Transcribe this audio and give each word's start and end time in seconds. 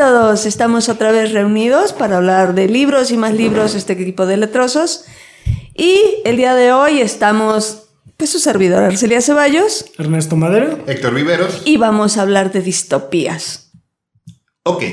todos, 0.00 0.46
estamos 0.46 0.88
otra 0.88 1.12
vez 1.12 1.32
reunidos 1.32 1.92
para 1.92 2.16
hablar 2.16 2.54
de 2.54 2.68
libros 2.68 3.10
y 3.10 3.18
más 3.18 3.34
libros, 3.34 3.74
este 3.74 3.92
equipo 3.92 4.24
de 4.24 4.38
letrosos. 4.38 5.04
Y 5.74 6.00
el 6.24 6.38
día 6.38 6.54
de 6.54 6.72
hoy 6.72 7.02
estamos, 7.02 7.82
pues 8.16 8.30
su 8.30 8.38
servidor 8.38 8.82
Arcelia 8.82 9.20
Ceballos. 9.20 9.92
Ernesto 9.98 10.36
Madera. 10.36 10.78
Héctor 10.86 11.12
Viveros. 11.12 11.60
Y 11.66 11.76
vamos 11.76 12.16
a 12.16 12.22
hablar 12.22 12.50
de 12.50 12.62
distopías. 12.62 13.72
Ok. 14.62 14.84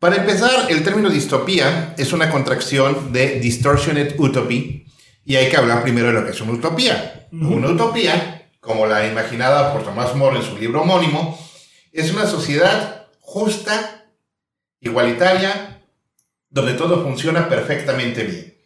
Para 0.00 0.16
empezar, 0.16 0.66
el 0.68 0.82
término 0.82 1.10
distopía 1.10 1.94
es 1.96 2.12
una 2.12 2.28
contracción 2.28 3.12
de 3.12 3.38
distortioned 3.38 4.16
utopy. 4.18 4.84
Y 5.24 5.36
hay 5.36 5.48
que 5.48 5.56
hablar 5.56 5.84
primero 5.84 6.08
de 6.08 6.14
lo 6.14 6.24
que 6.24 6.32
es 6.32 6.40
una 6.40 6.54
utopía. 6.54 7.28
Una 7.30 7.68
utopía, 7.68 8.50
como 8.58 8.84
la 8.84 9.06
imaginada 9.06 9.72
por 9.72 9.84
Tomás 9.84 10.16
More 10.16 10.38
en 10.38 10.42
su 10.42 10.58
libro 10.58 10.82
homónimo, 10.82 11.38
es 11.92 12.12
una 12.12 12.26
sociedad 12.26 13.06
justa, 13.20 13.97
igualitaria, 14.80 15.82
donde 16.50 16.74
todo 16.74 17.02
funciona 17.02 17.48
perfectamente 17.48 18.24
bien. 18.24 18.58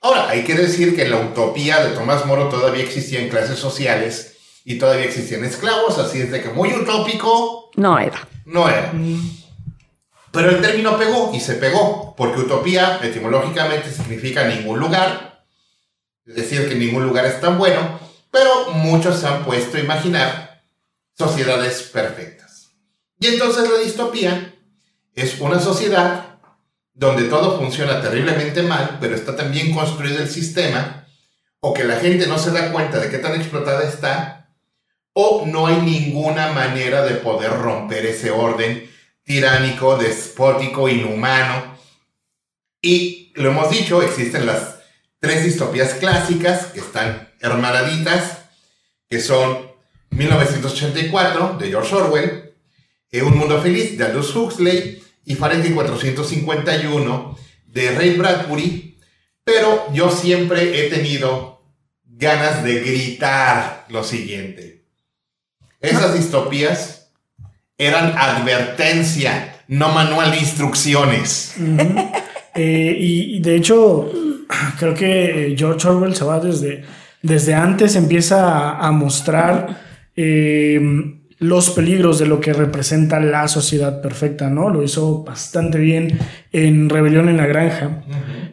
Ahora, 0.00 0.28
hay 0.28 0.44
que 0.44 0.54
decir 0.54 0.96
que 0.96 1.08
la 1.08 1.18
utopía 1.18 1.84
de 1.84 1.94
Tomás 1.94 2.26
Moro 2.26 2.48
todavía 2.48 2.82
existía 2.82 3.20
en 3.20 3.28
clases 3.28 3.58
sociales 3.58 4.36
y 4.64 4.78
todavía 4.78 5.04
existían 5.04 5.44
esclavos, 5.44 5.98
así 5.98 6.20
es 6.20 6.30
de 6.30 6.42
que 6.42 6.48
muy 6.48 6.72
utópico. 6.72 7.70
No 7.76 7.98
era. 7.98 8.26
No 8.44 8.68
era. 8.68 8.92
Pero 10.32 10.50
el 10.50 10.60
término 10.60 10.98
pegó 10.98 11.30
y 11.34 11.40
se 11.40 11.54
pegó, 11.54 12.14
porque 12.16 12.40
utopía 12.40 12.98
etimológicamente 13.02 13.92
significa 13.92 14.44
ningún 14.44 14.80
lugar, 14.80 15.44
es 16.26 16.34
decir, 16.34 16.68
que 16.68 16.74
ningún 16.74 17.04
lugar 17.04 17.26
es 17.26 17.40
tan 17.40 17.58
bueno, 17.58 18.00
pero 18.30 18.70
muchos 18.72 19.20
se 19.20 19.26
han 19.26 19.44
puesto 19.44 19.76
a 19.76 19.80
imaginar 19.80 20.62
sociedades 21.16 21.82
perfectas. 21.82 22.70
Y 23.20 23.26
entonces 23.26 23.70
la 23.70 23.78
distopía 23.78 24.51
es 25.14 25.40
una 25.40 25.60
sociedad 25.60 26.38
donde 26.94 27.24
todo 27.24 27.58
funciona 27.58 28.00
terriblemente 28.00 28.62
mal, 28.62 28.98
pero 29.00 29.14
está 29.14 29.34
tan 29.34 29.50
bien 29.50 29.74
construido 29.74 30.18
el 30.18 30.28
sistema, 30.28 31.06
o 31.60 31.72
que 31.72 31.84
la 31.84 31.96
gente 31.96 32.26
no 32.26 32.38
se 32.38 32.50
da 32.50 32.72
cuenta 32.72 32.98
de 32.98 33.10
qué 33.10 33.18
tan 33.18 33.34
explotada 33.34 33.88
está, 33.88 34.50
o 35.12 35.44
no 35.46 35.66
hay 35.66 35.76
ninguna 35.76 36.52
manera 36.52 37.02
de 37.04 37.14
poder 37.16 37.52
romper 37.52 38.06
ese 38.06 38.30
orden 38.30 38.90
tiránico, 39.24 39.96
despótico, 39.96 40.88
inhumano. 40.88 41.76
Y 42.80 43.32
lo 43.34 43.50
hemos 43.50 43.70
dicho, 43.70 44.02
existen 44.02 44.46
las 44.46 44.76
tres 45.20 45.44
distopías 45.44 45.94
clásicas 45.94 46.66
que 46.66 46.80
están 46.80 47.30
hermanaditas, 47.40 48.38
que 49.08 49.20
son 49.20 49.70
1984 50.10 51.56
de 51.58 51.68
George 51.68 51.94
Orwell, 51.94 52.51
un 53.20 53.36
Mundo 53.36 53.60
Feliz 53.60 53.98
de 53.98 54.04
Aldous 54.04 54.34
Huxley 54.34 55.02
y 55.26 55.34
Fahrenheit 55.34 55.74
451 55.74 57.36
de 57.66 57.90
Ray 57.92 58.16
Bradbury, 58.16 58.98
pero 59.44 59.92
yo 59.92 60.10
siempre 60.10 60.80
he 60.86 60.88
tenido 60.88 61.62
ganas 62.04 62.64
de 62.64 62.80
gritar 62.80 63.86
lo 63.90 64.02
siguiente. 64.02 64.84
Esas 65.80 66.14
distopías 66.14 67.10
eran 67.76 68.14
advertencia, 68.16 69.56
no 69.68 69.90
manual 69.90 70.30
de 70.30 70.38
instrucciones. 70.38 71.54
Eh, 72.54 72.96
y, 72.98 73.40
de 73.40 73.56
hecho, 73.56 74.10
creo 74.78 74.94
que 74.94 75.54
George 75.56 75.88
Orwell 75.88 76.14
se 76.14 76.24
va 76.24 76.38
desde, 76.38 76.84
desde 77.22 77.54
antes, 77.54 77.96
empieza 77.96 78.78
a, 78.78 78.92
mostrar 78.92 79.80
eh, 80.14 80.78
los 81.42 81.70
peligros 81.70 82.18
de 82.20 82.26
lo 82.26 82.40
que 82.40 82.52
representa 82.52 83.18
la 83.18 83.48
sociedad 83.48 84.00
perfecta, 84.00 84.48
¿no? 84.48 84.70
Lo 84.70 84.82
hizo 84.82 85.24
bastante 85.24 85.78
bien 85.78 86.18
en 86.52 86.88
Rebelión 86.88 87.28
en 87.28 87.36
la 87.36 87.46
Granja, 87.46 88.04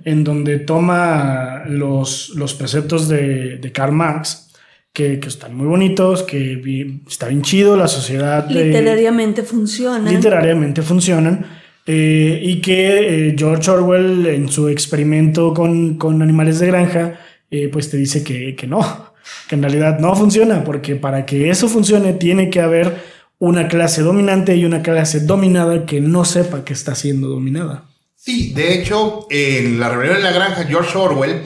en 0.03 0.23
donde 0.23 0.57
toma 0.57 1.63
los, 1.67 2.29
los 2.35 2.55
preceptos 2.55 3.07
de, 3.07 3.71
Karl 3.73 3.93
Marx, 3.93 4.51
que, 4.91 5.19
están 5.25 5.55
muy 5.55 5.67
bonitos, 5.67 6.23
que 6.23 6.99
está 7.07 7.27
bien 7.27 7.43
chido, 7.43 7.77
la 7.77 7.87
sociedad... 7.87 8.49
Literariamente 8.49 9.43
funcionan. 9.43 10.11
Literariamente 10.11 10.81
funcionan. 10.81 11.45
Eh, 11.85 12.39
y 12.43 12.59
que 12.59 13.29
eh, 13.29 13.35
George 13.37 13.69
Orwell 13.69 14.25
en 14.25 14.49
su 14.49 14.67
experimento 14.67 15.53
con, 15.53 16.21
animales 16.21 16.59
de 16.59 16.67
granja, 16.67 17.19
eh, 17.51 17.69
pues 17.71 17.89
te 17.89 17.97
dice 17.97 18.23
que, 18.23 18.55
que 18.55 18.67
no, 18.67 19.08
que 19.47 19.55
en 19.55 19.63
realidad 19.63 19.99
no 19.99 20.15
funciona, 20.15 20.63
porque 20.63 20.95
para 20.95 21.25
que 21.25 21.49
eso 21.49 21.67
funcione 21.67 22.13
tiene 22.13 22.49
que 22.49 22.61
haber 22.61 23.03
una 23.39 23.67
clase 23.67 24.01
dominante 24.01 24.55
y 24.55 24.65
una 24.65 24.81
clase 24.81 25.21
dominada 25.21 25.85
que 25.85 26.01
no 26.01 26.25
sepa 26.25 26.65
que 26.65 26.73
está 26.73 26.95
siendo 26.95 27.29
dominada. 27.29 27.85
Sí, 28.15 28.53
de 28.53 28.73
hecho, 28.73 29.27
en 29.29 29.79
La 29.79 29.89
Rebelión 29.89 30.17
en 30.17 30.23
la 30.23 30.33
Granja, 30.33 30.65
George 30.65 30.97
Orwell, 30.97 31.43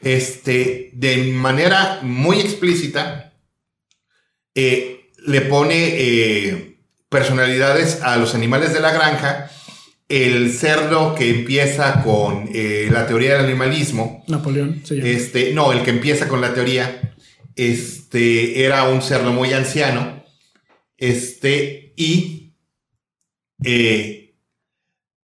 este, 0.00 0.90
de 0.94 1.32
manera 1.32 2.00
muy 2.02 2.40
explícita, 2.40 3.32
eh, 4.54 5.10
le 5.26 5.40
pone 5.42 5.74
eh, 5.76 6.76
personalidades 7.08 8.02
a 8.02 8.16
los 8.16 8.34
animales 8.34 8.72
de 8.72 8.80
la 8.80 8.92
granja. 8.92 9.50
El 10.16 10.52
cerdo 10.52 11.14
que 11.14 11.28
empieza 11.30 12.02
con 12.02 12.48
eh, 12.54 12.88
la 12.90 13.06
teoría 13.06 13.34
del 13.34 13.46
animalismo. 13.46 14.24
Napoleón, 14.28 14.82
Este, 14.88 15.52
no, 15.52 15.72
el 15.72 15.82
que 15.82 15.90
empieza 15.90 16.28
con 16.28 16.40
la 16.40 16.54
teoría 16.54 17.14
este, 17.56 18.64
era 18.64 18.84
un 18.84 19.02
cerdo 19.02 19.32
muy 19.32 19.52
anciano, 19.52 20.24
este, 20.96 21.92
y 21.96 22.54
eh, 23.64 24.36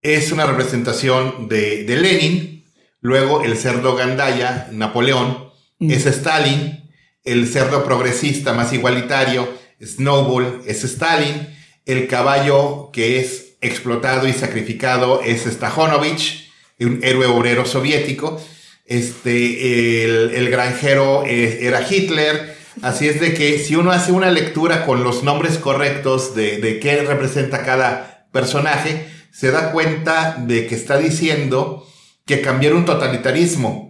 es 0.01 0.31
una 0.31 0.45
representación 0.45 1.47
de, 1.47 1.85
Lenin, 1.87 2.65
luego 3.01 3.43
el 3.43 3.57
cerdo 3.57 3.95
Gandaya, 3.95 4.69
Napoleón, 4.71 5.49
mm. 5.79 5.91
es 5.91 6.05
Stalin, 6.05 6.89
el 7.23 7.47
cerdo 7.47 7.83
progresista 7.83 8.53
más 8.53 8.73
igualitario, 8.73 9.47
Snowball, 9.81 10.61
es 10.65 10.83
Stalin, 10.83 11.55
el 11.85 12.07
caballo 12.07 12.89
que 12.91 13.19
es 13.19 13.48
explotado 13.61 14.27
y 14.27 14.33
sacrificado 14.33 15.21
es 15.21 15.43
Stajonovich, 15.43 16.51
un 16.79 16.99
héroe 17.03 17.25
obrero 17.25 17.65
soviético, 17.65 18.41
este, 18.85 20.03
el, 20.05 20.49
granjero 20.49 21.23
eh, 21.25 21.65
era 21.67 21.85
Hitler. 21.87 22.57
Así 22.81 23.07
es 23.07 23.19
de 23.19 23.33
que 23.33 23.59
si 23.59 23.75
uno 23.75 23.91
hace 23.91 24.11
una 24.11 24.31
lectura 24.31 24.85
con 24.85 25.03
los 25.03 25.23
nombres 25.23 25.57
correctos 25.57 26.33
de, 26.35 26.57
de 26.57 26.79
qué 26.79 27.01
representa 27.03 27.63
cada 27.63 28.27
personaje, 28.31 29.05
se 29.31 29.51
da 29.51 29.71
cuenta 29.71 30.37
de 30.39 30.65
que 30.65 30.75
está 30.75 30.97
diciendo 30.97 31.85
que 32.25 32.41
cambiar 32.41 32.73
un 32.73 32.85
totalitarismo 32.85 33.89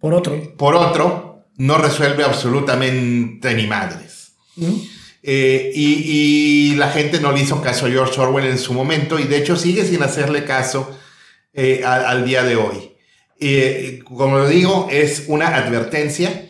por 0.00 0.14
otro, 0.14 0.56
por 0.56 0.74
otro 0.74 1.44
no 1.56 1.76
resuelve 1.76 2.24
absolutamente 2.24 3.54
ni 3.54 3.66
madres. 3.66 4.32
¿Mm? 4.56 4.76
Eh, 5.22 5.70
y, 5.74 6.74
la 6.76 6.88
gente 6.88 7.20
no 7.20 7.32
le 7.32 7.40
hizo 7.40 7.60
caso 7.60 7.86
a 7.86 7.90
George 7.90 8.18
Orwell 8.18 8.46
en 8.46 8.58
su 8.58 8.72
momento 8.72 9.18
y 9.18 9.24
de 9.24 9.36
hecho 9.36 9.54
sigue 9.54 9.84
sin 9.84 10.02
hacerle 10.02 10.44
caso 10.44 10.90
eh, 11.52 11.82
al 11.84 12.24
día 12.24 12.42
de 12.42 12.56
hoy. 12.56 12.92
Eh, 13.38 14.00
como 14.04 14.38
lo 14.38 14.48
digo, 14.48 14.88
es 14.90 15.24
una 15.28 15.48
advertencia. 15.56 16.46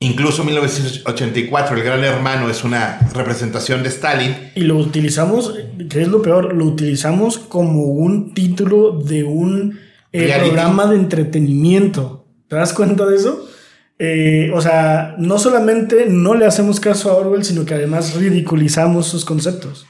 Incluso 0.00 0.42
1984, 0.42 1.76
El 1.76 1.82
Gran 1.84 2.02
Hermano 2.02 2.50
es 2.50 2.64
una 2.64 2.98
representación 3.14 3.84
de 3.84 3.90
Stalin. 3.90 4.50
Y 4.56 4.62
lo 4.62 4.76
utilizamos, 4.76 5.54
que 5.88 6.02
es 6.02 6.08
lo 6.08 6.20
peor, 6.20 6.54
lo 6.54 6.64
utilizamos 6.64 7.38
como 7.38 7.84
un 7.84 8.34
título 8.34 8.98
de 8.98 9.22
un 9.22 9.78
programa 10.10 10.86
de 10.86 10.96
entretenimiento. 10.96 12.26
¿Te 12.48 12.56
das 12.56 12.72
cuenta 12.72 13.06
de 13.06 13.14
eso? 13.16 13.48
Eh, 14.04 14.50
o 14.52 14.60
sea, 14.60 15.14
no 15.16 15.38
solamente 15.38 16.06
no 16.08 16.34
le 16.34 16.44
hacemos 16.44 16.80
caso 16.80 17.08
a 17.08 17.14
Orwell, 17.14 17.44
sino 17.44 17.64
que 17.64 17.74
además 17.74 18.16
ridiculizamos 18.16 19.06
sus 19.06 19.24
conceptos. 19.24 19.86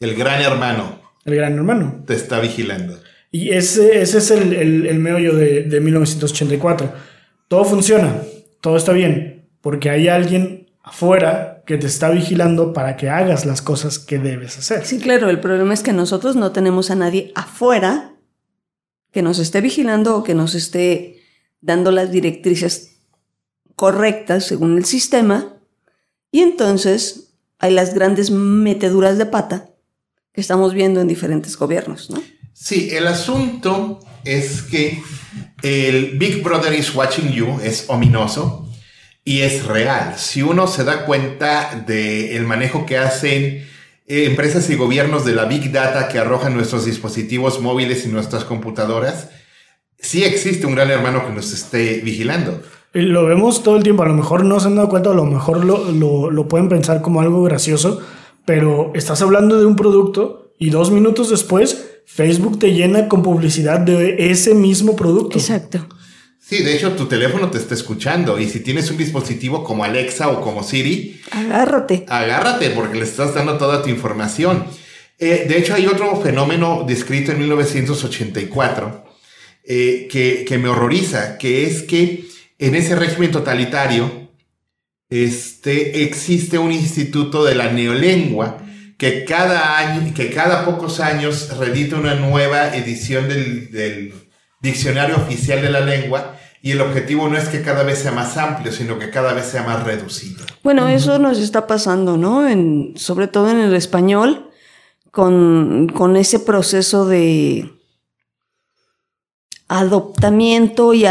El 0.00 0.16
Gran 0.16 0.42
Hermano. 0.42 1.00
El 1.24 1.36
Gran 1.36 1.52
Hermano. 1.54 2.02
Te 2.04 2.14
está 2.14 2.40
vigilando. 2.40 2.98
Y 3.30 3.50
ese, 3.50 4.02
ese 4.02 4.18
es 4.18 4.32
el, 4.32 4.54
el, 4.54 4.98
meollo 4.98 5.36
de, 5.36 5.62
de 5.62 5.80
1984. 5.80 6.94
Todo 7.46 7.64
funciona, 7.64 8.22
todo 8.60 8.76
está 8.76 8.90
bien, 8.92 9.46
porque 9.60 9.88
hay 9.88 10.08
alguien 10.08 10.72
afuera 10.82 11.62
que 11.64 11.78
te 11.78 11.86
está 11.86 12.10
vigilando 12.10 12.72
para 12.72 12.96
que 12.96 13.08
hagas 13.08 13.46
las 13.46 13.62
cosas 13.62 14.00
que 14.00 14.18
debes 14.18 14.58
hacer. 14.58 14.84
Sí, 14.84 14.98
claro, 14.98 15.30
el 15.30 15.38
problema 15.38 15.74
es 15.74 15.84
que 15.84 15.92
nosotros 15.92 16.34
no 16.34 16.50
tenemos 16.50 16.90
a 16.90 16.96
nadie 16.96 17.30
afuera 17.36 18.16
que 19.12 19.22
nos 19.22 19.38
esté 19.38 19.60
vigilando 19.60 20.16
o 20.16 20.24
que 20.24 20.34
nos 20.34 20.56
esté 20.56 21.20
dando 21.60 21.92
las 21.92 22.10
directrices 22.10 22.93
correctas 23.76 24.46
según 24.46 24.78
el 24.78 24.84
sistema. 24.84 25.54
Y 26.30 26.40
entonces 26.40 27.34
hay 27.58 27.72
las 27.72 27.94
grandes 27.94 28.30
meteduras 28.30 29.18
de 29.18 29.26
pata 29.26 29.70
que 30.32 30.40
estamos 30.40 30.74
viendo 30.74 31.00
en 31.00 31.08
diferentes 31.08 31.56
gobiernos, 31.56 32.10
¿no? 32.10 32.22
Sí, 32.52 32.90
el 32.92 33.06
asunto 33.06 34.00
es 34.24 34.62
que 34.62 35.02
el 35.62 36.18
Big 36.18 36.42
Brother 36.42 36.72
is 36.72 36.94
watching 36.94 37.32
you 37.32 37.58
es 37.62 37.84
ominoso 37.88 38.68
y 39.24 39.40
es 39.40 39.64
real. 39.64 40.14
Si 40.18 40.42
uno 40.42 40.66
se 40.66 40.84
da 40.84 41.06
cuenta 41.06 41.84
del 41.86 42.44
manejo 42.44 42.84
que 42.86 42.98
hacen 42.98 43.66
eh, 44.06 44.26
empresas 44.26 44.68
y 44.70 44.74
gobiernos 44.74 45.24
de 45.24 45.34
la 45.34 45.46
Big 45.46 45.72
Data 45.72 46.08
que 46.08 46.18
arrojan 46.18 46.54
nuestros 46.54 46.84
dispositivos 46.84 47.60
móviles 47.60 48.04
y 48.04 48.08
nuestras 48.08 48.44
computadoras, 48.44 49.30
sí 49.98 50.22
existe 50.22 50.66
un 50.66 50.74
gran 50.74 50.90
hermano 50.90 51.26
que 51.26 51.32
nos 51.32 51.52
esté 51.52 52.00
vigilando. 52.04 52.62
Lo 52.94 53.26
vemos 53.26 53.62
todo 53.62 53.76
el 53.76 53.82
tiempo, 53.82 54.02
a 54.04 54.08
lo 54.08 54.14
mejor 54.14 54.44
no 54.44 54.58
se 54.60 54.68
han 54.68 54.76
dado 54.76 54.88
cuenta, 54.88 55.10
a 55.10 55.14
lo 55.14 55.24
mejor 55.26 55.64
lo, 55.64 55.90
lo, 55.90 56.30
lo 56.30 56.48
pueden 56.48 56.68
pensar 56.68 57.02
como 57.02 57.20
algo 57.20 57.42
gracioso, 57.42 58.00
pero 58.46 58.92
estás 58.94 59.20
hablando 59.20 59.58
de 59.58 59.66
un 59.66 59.76
producto 59.76 60.52
y 60.58 60.70
dos 60.70 60.90
minutos 60.90 61.30
después 61.30 61.90
Facebook 62.06 62.58
te 62.58 62.72
llena 62.72 63.08
con 63.08 63.22
publicidad 63.22 63.80
de 63.80 64.30
ese 64.30 64.54
mismo 64.54 64.94
producto. 64.96 65.38
Exacto. 65.38 65.86
Sí, 66.40 66.62
de 66.62 66.76
hecho 66.76 66.92
tu 66.92 67.06
teléfono 67.06 67.50
te 67.50 67.58
está 67.58 67.74
escuchando 67.74 68.38
y 68.38 68.48
si 68.48 68.60
tienes 68.60 68.90
un 68.90 68.98
dispositivo 68.98 69.64
como 69.64 69.82
Alexa 69.82 70.28
o 70.28 70.42
como 70.42 70.62
Siri, 70.62 71.20
agárrate. 71.30 72.04
Agárrate 72.06 72.70
porque 72.70 72.98
le 72.98 73.04
estás 73.04 73.34
dando 73.34 73.56
toda 73.56 73.82
tu 73.82 73.88
información. 73.88 74.64
Eh, 75.18 75.46
de 75.48 75.58
hecho 75.58 75.74
hay 75.74 75.86
otro 75.86 76.14
fenómeno 76.20 76.84
descrito 76.86 77.32
en 77.32 77.38
1984 77.38 79.04
eh, 79.64 80.06
que, 80.10 80.44
que, 80.46 80.58
me 80.58 80.68
horroriza, 80.68 81.38
que 81.38 81.64
es 81.64 81.82
que 81.82 82.26
en 82.58 82.74
ese 82.74 82.96
régimen 82.96 83.30
totalitario 83.30 84.28
este, 85.10 86.02
existe 86.04 86.58
un 86.58 86.72
instituto 86.72 87.44
de 87.44 87.54
la 87.54 87.70
neolengua 87.70 88.58
que 88.98 89.24
cada 89.24 89.78
año, 89.78 90.14
que 90.14 90.30
cada 90.30 90.64
pocos 90.64 91.00
años 91.00 91.56
redita 91.58 91.96
una 91.96 92.14
nueva 92.14 92.74
edición 92.74 93.28
del, 93.28 93.70
del 93.70 94.14
diccionario 94.60 95.16
oficial 95.16 95.62
de 95.62 95.70
la 95.70 95.80
lengua 95.80 96.36
y 96.62 96.70
el 96.70 96.80
objetivo 96.80 97.28
no 97.28 97.36
es 97.36 97.48
que 97.50 97.60
cada 97.60 97.82
vez 97.82 97.98
sea 97.98 98.12
más 98.12 98.38
amplio, 98.38 98.72
sino 98.72 98.98
que 98.98 99.10
cada 99.10 99.34
vez 99.34 99.44
sea 99.44 99.64
más 99.64 99.84
reducido. 99.84 100.46
Bueno, 100.62 100.88
eso 100.88 101.18
nos 101.18 101.38
está 101.38 101.66
pasando, 101.66 102.16
¿no? 102.16 102.48
En, 102.48 102.94
sobre 102.96 103.28
todo 103.28 103.50
en 103.50 103.58
el 103.58 103.74
español, 103.74 104.50
con, 105.10 105.88
con 105.94 106.16
ese 106.16 106.38
proceso 106.38 107.04
de 107.04 107.70
adoptamiento 109.68 110.94
y 110.94 111.04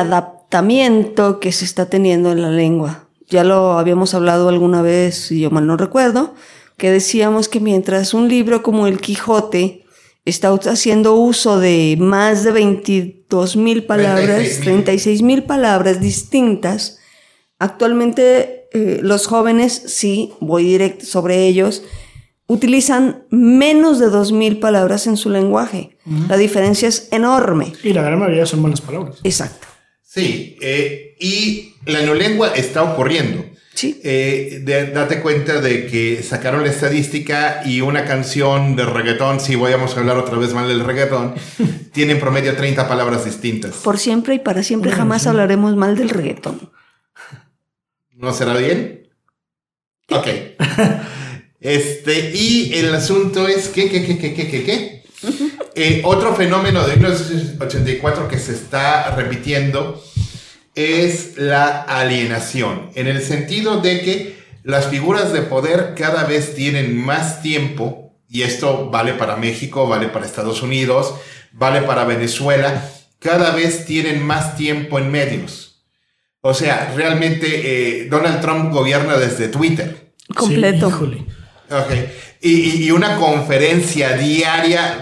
que 1.39 1.51
se 1.51 1.65
está 1.65 1.89
teniendo 1.89 2.31
en 2.31 2.41
la 2.41 2.51
lengua. 2.51 3.09
Ya 3.27 3.43
lo 3.43 3.79
habíamos 3.79 4.13
hablado 4.13 4.49
alguna 4.49 4.83
vez, 4.83 5.15
si 5.15 5.39
yo 5.39 5.49
mal 5.49 5.65
no 5.65 5.77
recuerdo, 5.77 6.35
que 6.77 6.91
decíamos 6.91 7.49
que 7.49 7.59
mientras 7.59 8.13
un 8.13 8.27
libro 8.27 8.61
como 8.61 8.85
El 8.85 8.99
Quijote 8.99 9.83
está 10.25 10.49
haciendo 10.51 11.15
uso 11.15 11.59
de 11.59 11.97
más 11.99 12.43
de 12.43 12.51
22 12.51 13.55
mil 13.55 13.85
palabras, 13.85 14.59
36 14.61 15.23
mil 15.23 15.43
palabras 15.43 15.99
distintas. 15.99 16.99
Actualmente 17.57 18.67
eh, 18.73 18.99
los 19.01 19.25
jóvenes, 19.25 19.73
sí, 19.87 20.33
voy 20.39 20.65
directo 20.65 21.05
sobre 21.05 21.47
ellos, 21.47 21.83
utilizan 22.45 23.25
menos 23.31 23.97
de 23.97 24.09
2 24.09 24.31
mil 24.33 24.59
palabras 24.59 25.07
en 25.07 25.17
su 25.17 25.31
lenguaje. 25.31 25.97
La 26.27 26.37
diferencia 26.37 26.87
es 26.87 27.07
enorme. 27.11 27.73
Y 27.83 27.93
la 27.93 28.03
gran 28.03 28.19
mayoría 28.19 28.45
son 28.45 28.61
malas 28.61 28.81
palabras. 28.81 29.19
Exacto. 29.23 29.72
Sí, 30.13 30.57
eh, 30.61 31.15
y 31.19 31.73
la 31.85 32.01
neolengua 32.01 32.49
está 32.49 32.83
ocurriendo. 32.83 33.43
Sí. 33.73 33.99
Eh, 34.03 34.61
date 34.93 35.21
cuenta 35.21 35.59
de 35.59 35.87
que 35.87 36.21
sacaron 36.21 36.61
la 36.61 36.69
estadística 36.69 37.63
y 37.65 37.81
una 37.81 38.05
canción 38.05 38.75
de 38.75 38.85
reggaetón, 38.85 39.39
si 39.39 39.55
voy 39.55 39.71
a 39.71 39.75
hablar 39.77 40.17
otra 40.19 40.37
vez 40.37 40.53
mal 40.53 40.67
del 40.67 40.81
reggaetón, 40.81 41.33
tiene 41.93 42.11
en 42.11 42.19
promedio 42.19 42.55
30 42.55 42.87
palabras 42.87 43.25
distintas. 43.25 43.77
Por 43.77 43.97
siempre 43.97 44.35
y 44.35 44.39
para 44.39 44.61
siempre 44.61 44.91
jamás 44.91 45.25
hablaremos 45.25 45.75
mal 45.75 45.97
del 45.97 46.09
reggaetón. 46.09 46.69
¿No 48.11 48.33
será 48.33 48.55
bien? 48.55 49.09
Ok. 50.11 50.27
este, 51.59 52.35
y 52.35 52.75
el 52.75 52.93
asunto 52.93 53.47
es 53.47 53.67
que, 53.69 53.89
que, 53.89 54.05
que, 54.05 54.19
que, 54.19 54.35
que, 54.35 54.47
que, 54.47 54.63
que. 54.63 55.03
Eh, 55.75 56.01
otro 56.05 56.35
fenómeno 56.35 56.85
de 56.85 56.95
1984 56.97 58.27
que 58.27 58.37
se 58.37 58.53
está 58.53 59.15
repitiendo 59.15 60.03
es 60.75 61.37
la 61.37 61.81
alienación, 61.81 62.91
en 62.95 63.07
el 63.07 63.21
sentido 63.21 63.81
de 63.81 64.01
que 64.01 64.43
las 64.63 64.87
figuras 64.87 65.33
de 65.33 65.41
poder 65.41 65.93
cada 65.95 66.23
vez 66.25 66.55
tienen 66.55 66.95
más 66.95 67.41
tiempo, 67.41 68.13
y 68.29 68.43
esto 68.43 68.89
vale 68.89 69.13
para 69.13 69.35
México, 69.35 69.87
vale 69.87 70.07
para 70.07 70.25
Estados 70.25 70.61
Unidos, 70.61 71.15
vale 71.51 71.81
para 71.81 72.05
Venezuela, 72.05 72.89
cada 73.19 73.51
vez 73.51 73.85
tienen 73.85 74.23
más 74.23 74.55
tiempo 74.55 74.99
en 74.99 75.11
medios. 75.11 75.83
O 76.41 76.53
sea, 76.53 76.93
realmente 76.95 78.01
eh, 78.01 78.07
Donald 78.09 78.41
Trump 78.41 78.71
gobierna 78.71 79.17
desde 79.17 79.47
Twitter. 79.47 80.13
Completo. 80.35 80.87
okay. 80.87 82.11
y, 82.41 82.85
y, 82.85 82.91
una 82.91 83.17
conferencia 83.17 84.17
diaria 84.17 84.99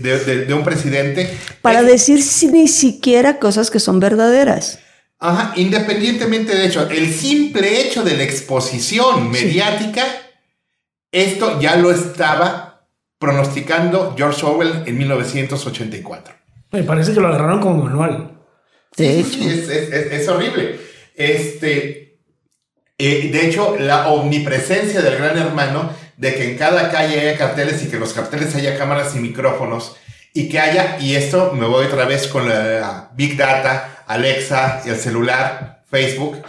de, 0.00 0.44
de, 0.44 0.54
un 0.54 0.64
presidente. 0.64 1.30
Para 1.62 1.82
decir 1.82 2.20
ni 2.52 2.68
siquiera 2.68 3.38
cosas 3.38 3.70
que 3.70 3.80
son 3.80 4.00
verdaderas. 4.00 4.78
Ajá, 5.18 5.52
independientemente 5.56 6.54
de 6.54 6.66
hecho, 6.66 6.88
el 6.88 7.12
simple 7.12 7.80
hecho 7.80 8.04
de 8.04 8.16
la 8.16 8.22
exposición 8.22 9.30
mediática, 9.30 10.04
esto 11.10 11.60
ya 11.60 11.76
lo 11.76 11.90
estaba 11.90 12.86
pronosticando 13.18 14.14
George 14.16 14.46
Orwell 14.46 14.84
en 14.86 14.96
1984. 14.96 16.34
Me 16.70 16.84
parece 16.84 17.12
que 17.12 17.20
lo 17.20 17.28
agarraron 17.28 17.60
como 17.60 17.82
manual. 17.84 18.38
De 18.96 19.20
hecho. 19.20 19.38
Es, 19.40 20.28
horrible. 20.28 20.78
Este, 21.14 22.20
eh, 22.96 23.30
de 23.32 23.46
hecho, 23.46 23.76
la 23.78 24.08
omnipresencia 24.08 25.00
del 25.00 25.16
gran 25.16 25.36
hermano, 25.38 25.90
de 26.18 26.34
que 26.34 26.50
en 26.50 26.58
cada 26.58 26.90
calle 26.90 27.20
haya 27.20 27.38
carteles 27.38 27.82
y 27.82 27.88
que 27.88 27.98
los 27.98 28.12
carteles 28.12 28.54
haya 28.56 28.76
cámaras 28.76 29.14
y 29.14 29.20
micrófonos, 29.20 29.96
y 30.34 30.48
que 30.48 30.58
haya, 30.58 30.98
y 31.00 31.14
esto 31.14 31.52
me 31.54 31.66
voy 31.66 31.86
otra 31.86 32.04
vez 32.04 32.26
con 32.26 32.48
la 32.48 33.10
Big 33.14 33.36
Data, 33.36 34.04
Alexa 34.06 34.82
y 34.84 34.90
el 34.90 34.96
celular, 34.96 35.84
Facebook, 35.88 36.42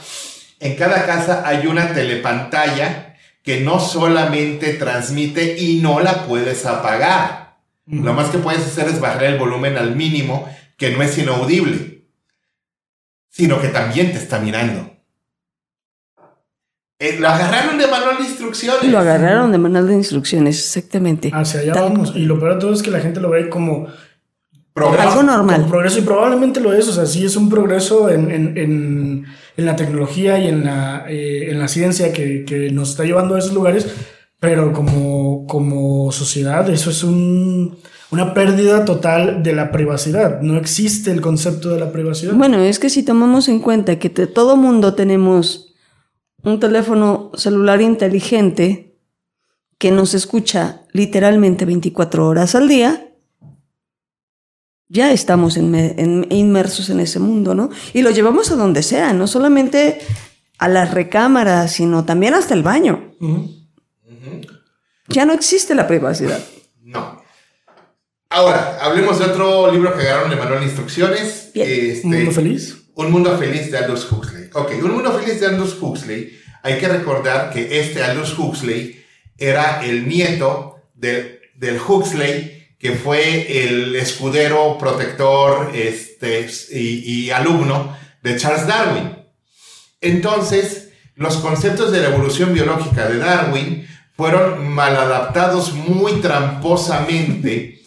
en 0.60 0.76
cada 0.76 1.06
casa 1.06 1.44
hay 1.46 1.68
una 1.68 1.94
telepantalla 1.94 3.16
que 3.44 3.62
no 3.62 3.80
solamente 3.80 4.74
transmite 4.74 5.58
y 5.58 5.80
no 5.80 6.00
la 6.00 6.26
puedes 6.26 6.66
apagar. 6.66 7.60
Lo 7.86 8.14
más 8.14 8.30
que 8.30 8.40
puedes 8.40 8.66
hacer 8.66 8.88
es 8.88 9.00
bajar 9.00 9.24
el 9.24 9.38
volumen 9.38 9.78
al 9.78 9.96
mínimo, 9.96 10.54
que 10.78 10.92
no 10.92 11.02
es 11.02 11.18
inaudible, 11.18 12.06
sino 13.30 13.62
que 13.62 13.70
también 13.70 14.12
te 14.12 14.18
está 14.18 14.40
mirando. 14.40 14.99
Eh, 17.00 17.18
lo 17.18 17.30
agarraron 17.30 17.78
de 17.78 17.88
manual 17.88 18.18
de 18.18 18.24
instrucciones. 18.26 18.84
Lo 18.92 19.00
agarraron 19.00 19.52
de 19.54 19.58
manual 19.58 19.88
de 19.88 19.94
instrucciones, 19.94 20.58
exactamente. 20.60 21.32
Hacia 21.34 21.62
allá 21.62 21.74
vamos. 21.74 22.14
Y 22.14 22.26
lo 22.26 22.38
peor 22.38 22.56
de 22.56 22.60
todo 22.60 22.74
es 22.74 22.82
que 22.82 22.92
la 22.92 23.00
gente 23.00 23.22
lo 23.22 23.30
ve 23.30 23.50
como 23.50 23.88
algo 24.76 25.24
normal. 25.24 25.66
progreso 25.68 26.00
y 26.00 26.02
probablemente 26.04 26.60
lo 26.60 26.74
es, 26.74 26.88
o 26.88 26.94
sea, 26.94 27.06
sí 27.06 27.26
es 27.26 27.36
un 27.36 27.50
progreso 27.50 28.10
en, 28.10 28.32
en, 28.32 28.58
en, 28.58 29.26
en 29.58 29.66
la 29.66 29.76
tecnología 29.76 30.40
y 30.40 30.48
en 30.48 30.66
la, 30.66 31.06
eh, 31.10 31.50
en 31.50 31.60
la 31.60 31.68
ciencia 31.68 32.14
que, 32.14 32.46
que, 32.46 32.70
nos 32.72 32.92
está 32.92 33.04
llevando 33.04 33.36
a 33.36 33.40
esos 33.40 33.54
lugares, 33.54 33.88
pero 34.40 34.72
como, 34.74 35.46
como 35.48 36.12
sociedad 36.12 36.70
eso 36.70 36.92
es 36.92 37.04
un, 37.04 37.78
una 38.12 38.34
pérdida 38.34 38.86
total 38.86 39.44
de 39.44 39.54
la 39.54 39.72
privacidad. 39.72 40.42
No 40.42 40.58
existe 40.58 41.12
el 41.12 41.22
concepto 41.22 41.70
de 41.70 41.80
la 41.80 41.92
privacidad. 41.92 42.34
Bueno, 42.34 42.60
es 42.60 42.80
que 42.80 42.90
si 42.90 43.04
tomamos 43.04 43.50
en 43.50 43.60
cuenta 43.60 44.00
que 44.00 44.10
todo 44.10 44.56
mundo 44.56 44.94
tenemos 44.94 45.69
un 46.44 46.60
teléfono 46.60 47.32
celular 47.36 47.82
inteligente 47.82 48.98
que 49.78 49.92
nos 49.92 50.14
escucha 50.14 50.82
literalmente 50.92 51.66
24 51.66 52.28
horas 52.28 52.56
al 52.56 52.68
día, 52.68 53.14
ya 54.90 55.12
estamos 55.12 55.56
inmersos 55.56 56.90
en 56.90 57.00
ese 57.00 57.20
mundo, 57.20 57.54
¿no? 57.54 57.70
Y 57.94 58.02
lo 58.02 58.10
llevamos 58.10 58.52
a 58.52 58.56
donde 58.56 58.84
sea, 58.84 59.14
no 59.14 59.28
solamente 59.28 60.00
a 60.58 60.68
las 60.68 60.94
recámaras, 60.94 61.72
sino 61.74 62.06
también 62.06 62.34
hasta 62.34 62.56
el 62.56 62.64
baño. 62.64 63.14
Ya 65.08 65.26
no 65.26 65.34
existe 65.34 65.76
la 65.76 65.88
privacidad. 65.88 66.44
No. 66.82 67.24
Ahora, 68.30 68.80
hablemos 68.82 69.20
de 69.20 69.26
otro 69.26 69.72
libro 69.72 69.96
que 69.96 70.02
agarraron 70.02 70.30
de 70.30 70.36
manual 70.36 70.60
de 70.60 70.66
instrucciones. 70.66 71.52
Este, 71.54 72.02
¿Un 72.06 72.14
mundo 72.14 72.32
feliz? 72.32 72.79
Un 72.96 73.12
mundo 73.12 73.38
feliz 73.38 73.72
de 73.72 73.78
Aldous 73.78 74.12
Huxley. 74.12 74.50
Ok, 74.54 74.72
Un 74.84 74.92
mundo 74.92 75.18
feliz 75.18 75.40
de 75.40 75.48
Aldous 75.48 75.78
Huxley. 75.80 76.38
Hay 76.64 76.78
que 76.78 76.88
recordar 76.88 77.52
que 77.52 77.80
este 77.80 78.04
Aldous 78.04 78.38
Huxley 78.38 79.04
era 79.38 79.84
el 79.86 80.08
nieto 80.08 80.82
del 80.94 81.80
Huxley 81.88 82.60
que 82.80 82.94
fue 82.94 83.64
el 83.66 83.96
escudero, 83.98 84.78
protector 84.78 85.72
este, 85.76 86.50
y, 86.72 87.30
alumno 87.30 87.96
de 88.24 88.38
Charles 88.38 88.66
Darwin. 88.66 89.18
Entonces, 90.00 90.90
los 91.16 91.38
conceptos 91.38 91.92
de 91.92 92.00
la 92.00 92.08
evolución 92.08 92.54
biológica 92.54 93.10
de 93.10 93.18
Darwin 93.18 93.88
fueron 94.16 94.70
mal 94.70 94.96
adaptados 94.96 95.74
muy 95.74 96.22
tramposamente 96.22 97.82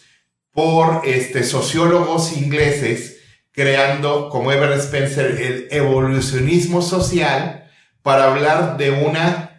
por 0.53 1.01
este, 1.07 1.43
sociólogos 1.43 2.37
ingleses, 2.37 3.12
creando, 3.53 4.29
como 4.29 4.51
Ever 4.51 4.73
Spencer, 4.73 5.27
el 5.41 5.69
evolucionismo 5.71 6.83
social 6.83 7.71
para 8.03 8.33
hablar 8.33 8.77
de 8.77 8.91
una 8.91 9.53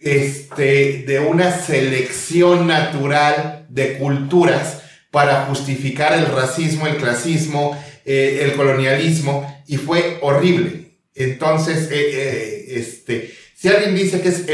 este, 0.00 1.04
de 1.06 1.18
una 1.18 1.50
selección 1.58 2.66
natural 2.66 3.66
de 3.68 3.98
culturas 3.98 4.82
para 5.10 5.46
justificar 5.46 6.12
el 6.12 6.26
racismo, 6.26 6.86
el 6.86 6.96
clasismo, 6.96 7.76
eh, 8.04 8.40
el 8.42 8.52
colonialismo, 8.54 9.62
y 9.66 9.76
fue 9.76 10.18
horrible. 10.20 10.98
Entonces, 11.14 11.90
eh, 11.90 12.10
eh, 12.12 12.64
este, 12.76 13.34
si 13.54 13.68
alguien 13.68 13.94
dice 13.94 14.20
que 14.20 14.28
es 14.28 14.44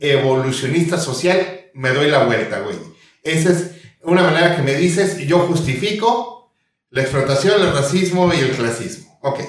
evolucionista 0.00 0.98
social, 0.98 1.64
me 1.74 1.90
doy 1.90 2.08
la 2.08 2.24
vuelta, 2.24 2.60
güey. 2.60 2.76
Esa 3.24 3.50
es 3.50 3.70
una 4.02 4.22
manera 4.22 4.54
que 4.54 4.62
me 4.62 4.74
dices, 4.74 5.18
yo 5.26 5.40
justifico 5.40 6.45
la 6.90 7.02
explotación, 7.02 7.60
el 7.60 7.72
racismo 7.72 8.32
y 8.32 8.38
el 8.38 8.52
clasismo. 8.52 9.18
Ok. 9.22 9.40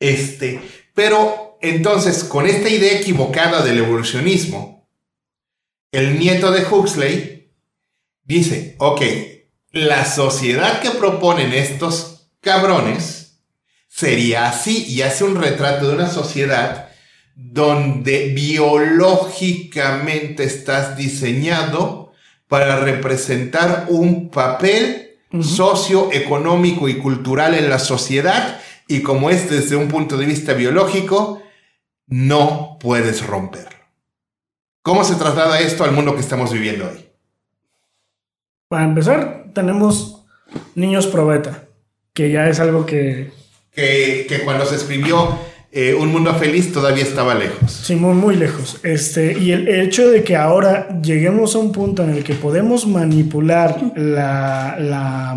Este, 0.00 0.60
pero 0.94 1.58
entonces, 1.60 2.24
con 2.24 2.46
esta 2.46 2.68
idea 2.68 3.00
equivocada 3.00 3.62
del 3.62 3.78
evolucionismo, 3.78 4.88
el 5.92 6.18
nieto 6.18 6.50
de 6.50 6.64
Huxley 6.64 7.52
dice, 8.24 8.74
ok, 8.78 9.02
la 9.70 10.04
sociedad 10.04 10.80
que 10.80 10.90
proponen 10.90 11.52
estos 11.52 12.32
cabrones 12.40 13.38
sería 13.88 14.48
así 14.48 14.86
y 14.88 15.02
hace 15.02 15.22
un 15.24 15.40
retrato 15.40 15.86
de 15.88 15.94
una 15.94 16.10
sociedad 16.10 16.88
donde 17.34 18.28
biológicamente 18.28 20.44
estás 20.44 20.96
diseñado 20.96 22.12
para 22.48 22.80
representar 22.80 23.86
un 23.88 24.30
papel 24.30 25.03
socioeconómico 25.42 26.88
y 26.88 26.98
cultural 26.98 27.54
en 27.54 27.68
la 27.68 27.78
sociedad 27.78 28.60
y 28.86 29.02
como 29.02 29.30
es 29.30 29.50
desde 29.50 29.76
un 29.76 29.88
punto 29.88 30.16
de 30.16 30.26
vista 30.26 30.52
biológico, 30.52 31.42
no 32.06 32.76
puedes 32.80 33.26
romperlo. 33.26 33.78
¿Cómo 34.82 35.02
se 35.04 35.14
traslada 35.14 35.60
esto 35.60 35.84
al 35.84 35.92
mundo 35.92 36.14
que 36.14 36.20
estamos 36.20 36.52
viviendo 36.52 36.86
hoy? 36.86 37.06
Para 38.68 38.84
empezar, 38.84 39.46
tenemos 39.54 40.24
niños 40.74 41.06
probeta, 41.06 41.64
que 42.12 42.30
ya 42.30 42.48
es 42.48 42.60
algo 42.60 42.84
que... 42.84 43.32
Que, 43.72 44.26
que 44.28 44.44
cuando 44.44 44.66
se 44.66 44.76
escribió 44.76 45.38
eh, 45.76 45.92
un 45.92 46.12
mundo 46.12 46.32
feliz 46.36 46.72
todavía 46.72 47.02
estaba 47.02 47.34
lejos. 47.34 47.72
Sí, 47.72 47.96
muy, 47.96 48.14
muy 48.14 48.36
lejos. 48.36 48.78
Este, 48.84 49.36
y 49.36 49.50
el 49.50 49.66
hecho 49.66 50.08
de 50.08 50.22
que 50.22 50.36
ahora 50.36 51.00
lleguemos 51.02 51.56
a 51.56 51.58
un 51.58 51.72
punto 51.72 52.04
en 52.04 52.10
el 52.10 52.22
que 52.22 52.34
podemos 52.34 52.86
manipular 52.86 53.76
la, 53.96 54.76
la 54.78 55.36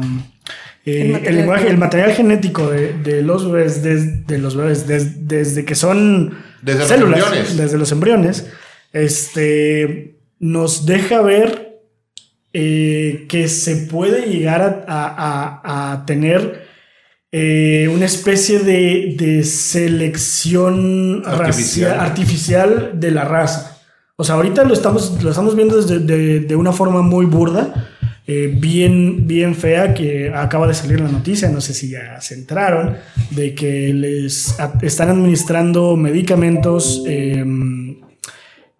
eh, 0.86 1.24
el, 1.26 1.40
el, 1.40 1.78
material 1.80 2.14
genético 2.14 2.70
de, 2.70 3.24
los 3.24 3.52
bebés, 3.52 3.82
de, 3.82 4.38
los 4.38 4.56
bebés 4.56 4.86
desde 4.86 5.66
que 5.66 5.74
son 5.74 6.38
desde 6.62 6.86
células, 6.86 7.20
los 7.20 7.28
embriones. 7.30 7.58
desde 7.58 7.78
los 7.80 7.92
embriones, 7.92 8.46
este, 8.94 10.20
nos 10.38 10.86
deja 10.86 11.20
ver 11.22 11.80
eh, 12.54 13.26
que 13.28 13.48
se 13.48 13.76
puede 13.88 14.28
llegar 14.28 14.86
a, 14.88 15.94
a 15.94 16.06
tener 16.06 16.67
eh, 17.32 17.90
una 17.94 18.06
especie 18.06 18.60
de, 18.60 19.44
selección 19.44 21.24
artificial. 21.26 22.92
de 22.94 23.12
la 23.12 23.26
raza. 23.26 23.78
O 24.16 24.24
sea, 24.24 24.36
ahorita 24.36 24.64
lo 24.64 24.74
estamos, 24.74 25.22
lo 25.22 25.30
estamos 25.30 25.56
viendo 25.56 25.82
desde, 25.82 26.40
de, 26.40 26.56
una 26.56 26.72
forma 26.72 27.02
muy 27.02 27.26
burda, 27.26 27.90
eh, 28.26 28.52
bien, 28.60 29.28
bien 29.28 29.56
fea, 29.56 29.94
que 29.94 30.32
acaba 30.34 30.68
de 30.68 30.74
salir 30.74 31.00
la 31.00 31.10
noticia, 31.10 31.50
no 31.50 31.62
sé 31.62 31.74
si 31.74 31.90
ya 31.90 32.20
se 32.20 32.34
entraron, 32.34 32.96
de 33.32 33.54
que 33.54 33.94
les 33.94 34.56
están 34.82 35.10
administrando 35.10 35.96
medicamentos 35.96 37.04
em, 37.06 37.87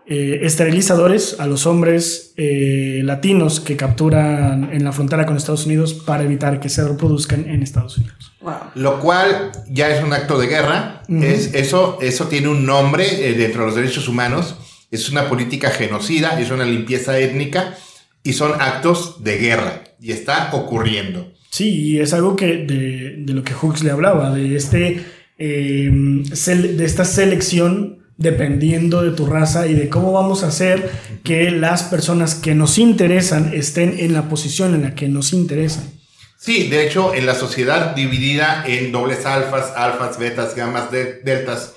eh, 0.10 0.46
esterilizadores 0.46 1.36
a 1.38 1.48
los 1.48 1.66
hombres 1.66 2.32
eh, 2.38 3.02
latinos 3.04 3.60
que 3.60 3.76
capturan 3.76 4.70
en 4.72 4.86
la 4.86 4.94
frontera 4.94 5.26
con 5.26 5.36
Estados 5.36 5.66
Unidos 5.66 5.94
para 5.94 6.24
evitar 6.24 6.62
que 6.62 6.70
se 6.70 6.88
reproduzcan 6.88 7.50
en 7.50 7.62
Estados 7.62 7.98
Unidos. 7.98 8.32
Lo 8.76 9.02
cual 9.02 9.52
ya 9.70 9.94
es 9.94 10.02
un 10.02 10.14
acto 10.14 10.40
de 10.40 10.48
guerra. 10.48 11.04
es, 11.10 11.54
eso, 11.54 11.98
eso 12.02 12.28
tiene 12.30 12.48
un 12.48 12.66
nombre 12.66 13.28
eh, 13.28 13.34
dentro 13.34 13.64
de 13.64 13.68
los 13.68 13.76
derechos 13.76 14.08
humanos. 14.08 14.56
Es 14.92 15.10
una 15.10 15.28
política 15.28 15.72
genocida, 15.72 16.40
es 16.40 16.52
una 16.52 16.64
limpieza 16.64 17.20
étnica 17.20 17.76
y 18.24 18.32
son 18.32 18.54
actos 18.62 19.22
de 19.26 19.38
guerra. 19.40 19.84
Y 20.00 20.14
está 20.14 20.52
ocurriendo. 20.54 21.34
Sí, 21.50 21.70
y 21.82 22.00
es 22.00 22.14
algo 22.14 22.38
que 22.38 22.46
de, 22.66 23.16
de 23.18 23.34
lo 23.34 23.44
que 23.44 23.54
Huxley 23.54 23.92
hablaba, 23.92 24.34
de, 24.34 24.56
este, 24.56 25.04
de 25.38 26.86
esta 26.86 27.04
selección 27.04 27.97
dependiendo 28.18 29.04
de 29.04 29.12
tu 29.12 29.26
raza 29.28 29.68
y 29.68 29.74
de 29.74 29.90
cómo 29.90 30.12
vamos 30.12 30.44
a 30.44 30.48
hacer 30.48 30.92
que 31.24 31.52
las 31.52 31.84
personas 31.84 32.36
que 32.36 32.56
nos 32.56 32.78
interesan 32.78 33.54
estén 33.54 34.00
en 34.00 34.14
la 34.14 34.28
posición 34.28 34.74
en 34.74 34.82
la 34.82 34.96
que 34.96 35.08
nos 35.08 35.34
interesan. 35.34 35.92
Sí, 36.40 36.70
de 36.70 36.86
hecho, 36.86 37.14
en 37.14 37.26
la 37.26 37.36
sociedad 37.36 37.96
dividida 37.96 38.64
en 38.66 38.92
dobles 38.92 39.26
alfas, 39.26 39.74
alfas, 39.76 40.20
betas, 40.20 40.56
gamas, 40.56 40.92
deltas 40.92 41.74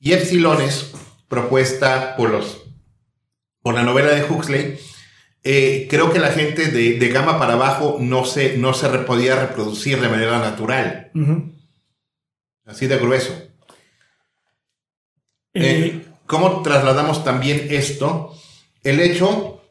y 0.00 0.12
epsilones, 0.12 0.92
propuesta 1.28 2.16
por, 2.16 2.30
los, 2.30 2.62
por 3.62 3.74
la 3.74 3.82
novela 3.82 4.10
de 4.10 4.24
Huxley, 4.24 4.78
eh, 5.42 5.86
creo 5.90 6.12
que 6.12 6.18
la 6.18 6.32
gente 6.32 6.68
de, 6.68 6.98
de, 6.98 7.08
gama 7.08 7.38
para 7.38 7.54
abajo 7.54 7.98
no 8.00 8.24
se, 8.24 8.56
no 8.56 8.72
se 8.74 8.88
podía 8.88 9.36
reproducir 9.36 10.00
de 10.00 10.08
manera 10.08 10.38
natural. 10.38 11.10
Así 12.64 12.86
de 12.86 12.96
grueso. 12.96 13.43
Eh, 15.54 15.62
eh, 15.62 16.06
¿Cómo 16.26 16.62
trasladamos 16.62 17.24
también 17.24 17.68
esto? 17.70 18.36
El 18.82 19.00
hecho 19.00 19.62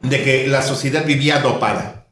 de 0.00 0.22
que 0.22 0.46
la 0.46 0.62
sociedad 0.62 1.04
vivía 1.04 1.40
dopada. 1.40 2.06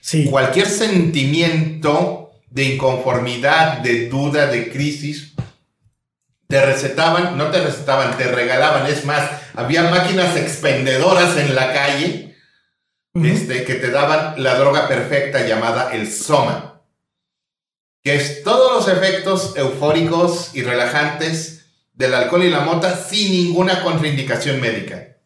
Sí. 0.00 0.24
Cualquier 0.24 0.66
sentimiento 0.66 2.30
de 2.50 2.74
inconformidad, 2.74 3.78
de 3.78 4.08
duda, 4.08 4.46
de 4.46 4.70
crisis, 4.70 5.34
te 6.48 6.64
recetaban, 6.64 7.38
no 7.38 7.50
te 7.50 7.62
recetaban, 7.62 8.16
te 8.16 8.24
regalaban. 8.24 8.86
Es 8.86 9.04
más, 9.04 9.30
había 9.54 9.84
máquinas 9.84 10.36
expendedoras 10.36 11.36
en 11.36 11.54
la 11.54 11.72
calle 11.72 12.36
este, 13.14 13.64
que 13.64 13.74
te 13.74 13.90
daban 13.90 14.42
la 14.42 14.56
droga 14.56 14.88
perfecta 14.88 15.46
llamada 15.46 15.92
el 15.92 16.10
soma, 16.10 16.82
que 18.02 18.16
es 18.16 18.42
todos 18.42 18.72
los 18.72 18.96
efectos 18.96 19.54
eufóricos 19.56 20.50
y 20.54 20.62
relajantes 20.62 21.61
del 22.02 22.14
alcohol 22.14 22.42
y 22.44 22.50
la 22.50 22.60
mota 22.60 22.96
sin 22.96 23.30
ninguna 23.30 23.82
contraindicación 23.82 24.60
médica. 24.60 25.16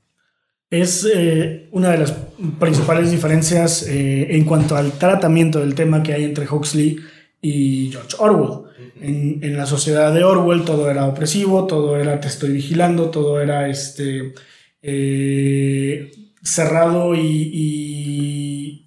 Es 0.71 1.09
eh, 1.13 1.69
una 1.73 1.91
de 1.91 1.99
las 1.99 2.13
principales 2.59 3.11
diferencias 3.11 3.85
eh, 3.89 4.37
en 4.37 4.45
cuanto 4.45 4.77
al 4.77 4.93
tratamiento 4.93 5.61
del 5.61 5.75
tema 5.75 6.03
que 6.03 6.13
hay 6.13 6.25
entre 6.25 6.47
Huxley 6.47 6.99
y 7.41 7.91
George 7.91 8.17
Orwell. 8.19 8.67
En, 9.01 9.57
la 9.57 9.67
sociedad 9.67 10.13
de 10.13 10.25
Orwell 10.25 10.65
todo 10.65 10.91
era 10.91 11.07
opresivo, 11.07 11.67
todo 11.67 11.99
era 11.99 12.21
te 12.21 12.29
estoy 12.29 12.53
vigilando, 12.53 13.11
todo 13.11 13.41
era 13.41 13.69
este, 13.69 14.35
eh, 14.83 16.13
cerrado 16.43 17.15
y, 17.15 17.51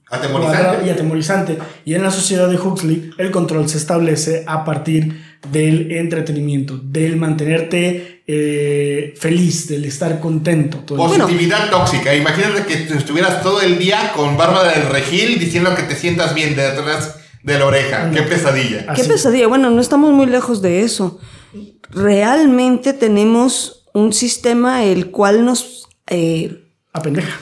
atemorizante. 0.09 0.85
y 0.85 0.89
atemorizante. 0.89 1.57
Y 1.85 1.93
en 1.93 2.03
la 2.03 2.11
sociedad 2.11 2.49
de 2.49 2.57
Huxley 2.57 3.11
el 3.17 3.31
control 3.31 3.69
se 3.69 3.77
establece 3.77 4.43
a 4.47 4.65
partir 4.65 5.21
del 5.51 5.91
entretenimiento, 5.91 6.77
del 6.77 7.15
mantenerte 7.15 8.23
eh, 8.27 9.13
feliz, 9.17 9.67
del 9.67 9.85
estar 9.85 10.19
contento. 10.19 10.85
Positividad 10.85 11.69
tóxica. 11.69 12.13
Imagínate 12.13 12.65
que 12.65 12.93
estuvieras 12.93 13.41
todo 13.41 13.61
el 13.61 13.79
día 13.79 14.11
con 14.15 14.37
Bárbara 14.37 14.73
del 14.73 14.89
Regil 14.89 15.39
diciendo 15.39 15.73
que 15.75 15.83
te 15.83 15.95
sientas 15.95 16.33
bien 16.33 16.55
detrás 16.55 17.15
de 17.41 17.57
la 17.57 17.65
oreja. 17.65 18.11
Qué 18.11 18.21
pesadilla. 18.23 18.93
Qué 18.93 19.03
pesadilla. 19.03 19.47
Bueno, 19.47 19.69
no 19.69 19.81
estamos 19.81 20.11
muy 20.11 20.25
lejos 20.25 20.61
de 20.61 20.81
eso. 20.81 21.19
Realmente 21.89 22.93
tenemos 22.93 23.85
un 23.93 24.13
sistema 24.13 24.83
el 24.83 25.09
cual 25.09 25.45
nos... 25.45 25.87
Eh, 26.07 26.65
Apendeja. 26.93 27.39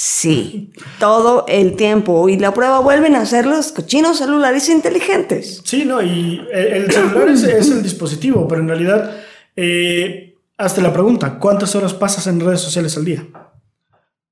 Sí, 0.00 0.70
todo 1.00 1.44
el 1.48 1.74
tiempo. 1.74 2.28
Y 2.28 2.38
la 2.38 2.54
prueba 2.54 2.78
vuelven 2.78 3.16
a 3.16 3.26
ser 3.26 3.46
los 3.46 3.72
cochinos 3.72 4.18
celulares 4.18 4.68
inteligentes. 4.68 5.60
Sí, 5.64 5.84
no, 5.84 6.00
y 6.00 6.40
el 6.52 6.88
celular 6.92 7.28
es, 7.28 7.42
el 7.42 7.82
dispositivo, 7.82 8.46
pero 8.46 8.60
en 8.60 8.68
realidad, 8.68 9.16
eh, 9.56 10.36
hazte 10.56 10.82
la 10.82 10.92
pregunta, 10.92 11.40
¿cuántas 11.40 11.74
horas 11.74 11.94
pasas 11.94 12.28
en 12.28 12.38
redes 12.38 12.60
sociales 12.60 12.96
al 12.96 13.06
día? 13.06 13.26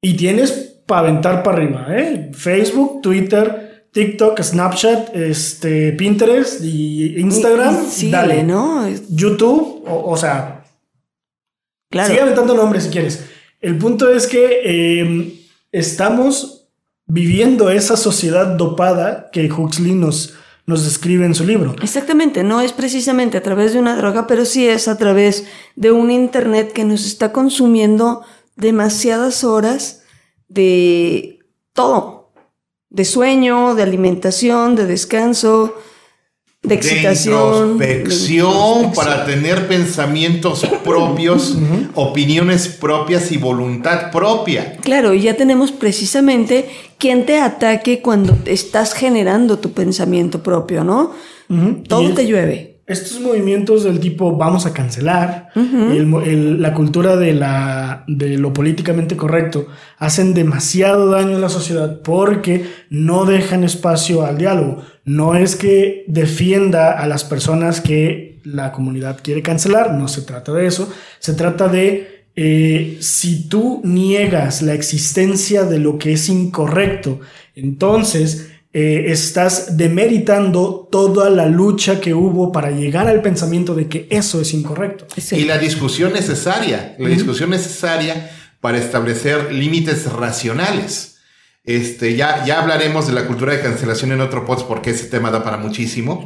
Y 0.01 0.17
tienes 0.17 0.53
para 0.87 1.01
aventar 1.01 1.43
para 1.43 1.57
arriba, 1.57 1.87
¿eh? 1.91 2.31
Facebook, 2.33 3.03
Twitter, 3.03 3.89
TikTok, 3.91 4.41
Snapchat, 4.41 5.17
este, 5.17 5.95
Pinterest 5.95 6.63
y 6.63 7.19
Instagram. 7.19 7.89
Sí, 7.91 8.09
dale, 8.09 8.45
¿no? 8.45 8.89
YouTube, 9.09 9.83
o, 9.85 10.17
sea, 10.17 10.63
claro. 11.91 12.09
sigue 12.09 12.21
aventando 12.21 12.55
nombres 12.55 12.85
si 12.85 12.91
quieres. 12.91 13.25
El 13.61 13.77
punto 13.79 14.09
es 14.13 14.29
que... 14.29 14.61
Eh, 14.65 15.36
estamos 15.79 16.69
viviendo 17.07 17.69
esa 17.69 17.99
sociedad 17.99 18.57
dopada 18.57 19.29
que 19.31 19.53
Huxley 19.53 19.95
nos, 19.95 20.35
nos 20.65 20.85
describe 20.85 21.27
en 21.27 21.35
su 21.35 21.45
libro. 21.45 21.77
Exactamente, 21.83 22.43
no 22.43 22.63
es 22.63 22.73
precisamente 22.73 23.37
a 23.37 23.43
través 23.43 23.75
de 23.75 23.79
una 23.79 23.95
droga, 23.95 24.27
pero 24.27 24.47
sí 24.47 24.67
es 24.67 24.89
a 24.89 24.97
través 24.97 25.45
de 25.77 25.93
un 25.93 26.11
Internet 26.11 26.73
que 26.73 26.85
nos 26.85 27.05
está 27.05 27.31
consumiendo 27.31 28.23
demasiadas 28.57 29.45
horas 29.45 30.03
de 30.49 31.41
todo, 31.75 32.33
de 32.89 33.05
sueño, 33.05 33.75
de 33.75 33.83
alimentación, 33.83 34.77
de 34.77 34.87
descanso, 34.87 35.75
de 36.67 36.75
excitación. 36.75 37.79
De 37.79 37.99
introspección 37.99 38.93
para 38.93 39.25
tener 39.25 39.67
pensamientos 39.69 40.67
propios, 40.85 41.57
opiniones 41.95 42.69
propias 42.69 43.33
y 43.33 43.39
voluntad 43.39 44.11
propia. 44.11 44.77
Claro, 44.83 45.15
y 45.15 45.23
ya 45.23 45.35
tenemos 45.35 45.73
precisamente 45.73 46.69
quien 46.99 47.25
te 47.25 47.39
ataque 47.39 48.01
cuando 48.03 48.37
estás 48.45 48.93
generando 48.93 49.59
tu 49.59 49.73
pensamiento 49.73 50.43
propio, 50.43 50.85
¿no? 50.85 51.13
Todo 51.89 52.13
te 52.15 52.27
llueve. 52.27 52.77
Estos 52.87 53.21
movimientos 53.21 53.83
del 53.83 53.99
tipo 53.99 54.37
vamos 54.37 54.65
a 54.65 54.73
cancelar, 54.73 55.49
la 55.57 56.73
cultura 56.73 57.17
de, 57.17 57.35
la, 57.35 58.05
de 58.07 58.39
lo 58.39 58.53
políticamente 58.53 59.17
correcto, 59.17 59.67
hacen 59.99 60.35
demasiado 60.35 61.11
daño 61.11 61.37
a 61.37 61.41
la 61.41 61.49
sociedad 61.49 62.01
porque 62.03 62.65
no 62.89 63.25
dejan 63.25 63.65
espacio 63.65 64.25
al 64.25 64.39
diálogo. 64.39 64.83
No 65.07 65.35
es 65.35 65.57
que 65.57 66.05
defienda 66.09 66.93
a 66.93 67.07
las 67.07 67.25
personas 67.25 67.81
que 67.81 68.41
la 68.45 68.73
comunidad 68.73 69.21
quiere 69.23 69.41
cancelar, 69.41 69.95
no 69.95 70.09
se 70.09 70.23
trata 70.23 70.53
de 70.53 70.67
eso, 70.67 70.93
se 71.21 71.33
trata 71.33 71.69
de 71.69 72.27
eh, 72.37 72.99
si 73.01 73.49
tú 73.49 73.81
niegas 73.85 74.63
la 74.63 74.75
existencia 74.75 75.65
de 75.65 75.79
lo 75.79 75.97
que 75.97 76.13
es 76.13 76.29
incorrecto, 76.29 77.21
entonces 77.55 78.51
eh, 78.73 79.11
estás 79.13 79.79
demeritando 79.79 80.89
toda 80.93 81.31
la 81.31 81.47
lucha 81.47 81.99
que 81.99 82.13
hubo 82.13 82.53
para 82.53 82.71
llegar 82.71 83.09
al 83.09 83.23
pensamiento 83.23 83.75
de 83.75 83.89
que 83.89 84.07
eso 84.11 84.41
es 84.41 84.53
incorrecto. 84.53 85.07
Y 85.31 85.45
la 85.45 85.57
discusión 85.57 86.13
necesaria, 86.13 86.95
la 86.99 87.09
discusión 87.09 87.49
necesaria 87.51 88.31
para 88.61 88.79
establecer 88.79 89.53
límites 89.53 90.13
racionales. 90.13 91.16
Este, 91.67 92.15
ya, 92.15 92.45
ya 92.45 92.61
hablaremos 92.61 93.09
de 93.09 93.13
la 93.13 93.27
cultura 93.27 93.53
de 93.53 93.61
cancelación 93.61 94.13
en 94.13 94.21
otro 94.21 94.47
post 94.47 94.69
porque 94.69 94.91
ese 94.91 95.07
tema 95.07 95.33
da 95.33 95.43
para 95.43 95.57
muchísimo. 95.57 96.25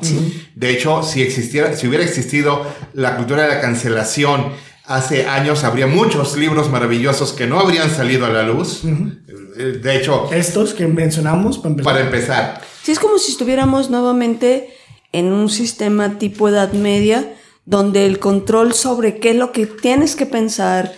De 0.54 0.70
hecho, 0.70 1.02
si 1.02 1.22
existiera, 1.22 1.74
si 1.74 1.88
hubiera 1.88 2.04
existido 2.04 2.66
la 2.92 3.16
cultura 3.16 3.44
de 3.44 3.48
la 3.48 3.60
cancelación 3.62 4.52
hace 4.84 5.26
años, 5.26 5.64
habría 5.64 5.86
muchos 5.86 6.36
libros 6.36 6.68
maravillosos 6.68 7.32
que 7.32 7.46
no 7.46 7.58
habrían 7.58 7.88
salido 7.88 8.26
a 8.26 8.28
la 8.28 8.42
luz. 8.42 8.82
Eh, 8.84 9.80
de 9.82 9.96
hecho, 9.96 10.28
estos 10.30 10.74
que 10.74 10.86
mencionamos 10.86 11.56
para 11.56 11.70
empezar. 11.70 11.92
Para 11.92 12.04
empezar. 12.04 12.60
Sí, 12.82 12.92
es 12.92 12.98
como 12.98 13.16
si 13.18 13.32
estuviéramos 13.32 13.88
nuevamente 13.88 14.68
en 15.12 15.32
un 15.32 15.48
sistema 15.48 16.18
tipo 16.18 16.50
Edad 16.50 16.74
Media, 16.74 17.34
donde 17.64 18.04
el 18.04 18.18
control 18.18 18.74
sobre 18.74 19.20
qué 19.20 19.30
es 19.30 19.36
lo 19.36 19.52
que 19.52 19.64
tienes 19.64 20.16
que 20.16 20.26
pensar, 20.26 20.92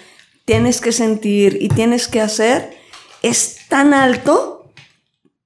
tienes 0.46 0.80
que 0.80 0.90
sentir 0.90 1.58
y 1.60 1.68
tienes 1.68 2.08
que 2.08 2.20
hacer 2.20 2.81
es 3.22 3.58
tan 3.68 3.94
alto 3.94 4.72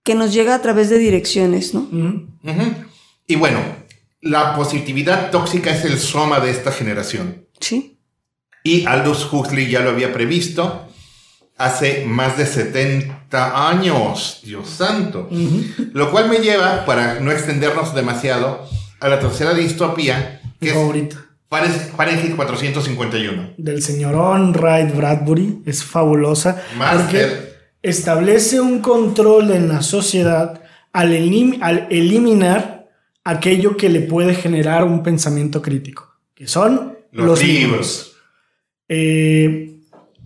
que 0.02 0.14
nos 0.14 0.33
llega 0.33 0.54
a 0.54 0.62
través 0.62 0.88
de 0.88 0.99
direcciones, 0.99 1.75
¿no? 1.75 1.88
Y 3.26 3.37
bueno, 3.37 3.59
la 4.21 4.54
positividad 4.54 5.30
tóxica 5.30 5.71
es 5.71 5.85
el 5.85 5.99
soma 5.99 6.40
de 6.40 6.50
esta 6.50 6.73
generación. 6.73 7.47
Sí. 7.61 7.99
Y 8.62 8.87
Aldous 8.87 9.33
Huxley 9.33 9.68
ya 9.68 9.80
lo 9.80 9.90
había 9.90 10.12
previsto 10.12 10.88
hace 11.56 12.04
más 12.04 12.37
de 12.37 12.47
70 12.47 13.68
años, 13.68 14.40
Dios 14.45 14.68
santo. 14.68 15.28
Lo 15.92 16.11
cual 16.11 16.28
me 16.28 16.38
lleva, 16.38 16.85
para 16.85 17.21
no 17.21 17.33
extendernos 17.33 17.95
demasiado, 17.95 18.68
a 19.00 19.09
la 19.09 19.18
tercera 19.18 19.54
distopía, 19.54 20.40
que 20.61 20.73
favorita. 20.73 21.16
es 21.64 21.90
Fahrenheit 21.97 22.37
451. 22.37 23.54
Del 23.56 23.83
señor 23.83 24.14
On 24.14 24.52
Wright 24.52 24.95
Bradbury, 24.95 25.62
es 25.66 25.85
fabulosa. 25.85 26.62
Porque 26.78 27.55
establece 27.88 28.60
un 28.60 28.80
control 28.80 29.52
en 29.52 29.69
la 29.69 29.80
sociedad 29.80 30.60
al, 30.93 31.13
al 31.60 31.87
eliminar 31.91 32.89
aquello 33.23 33.76
que 33.76 33.89
le 33.89 34.00
puede 34.00 34.34
generar 34.34 34.82
un 34.82 35.04
pensamiento 35.04 35.63
crítico, 35.63 36.19
que 36.34 36.49
son 36.49 36.99
los, 37.13 37.43
libros. 37.45 38.17
Eh, 38.89 39.80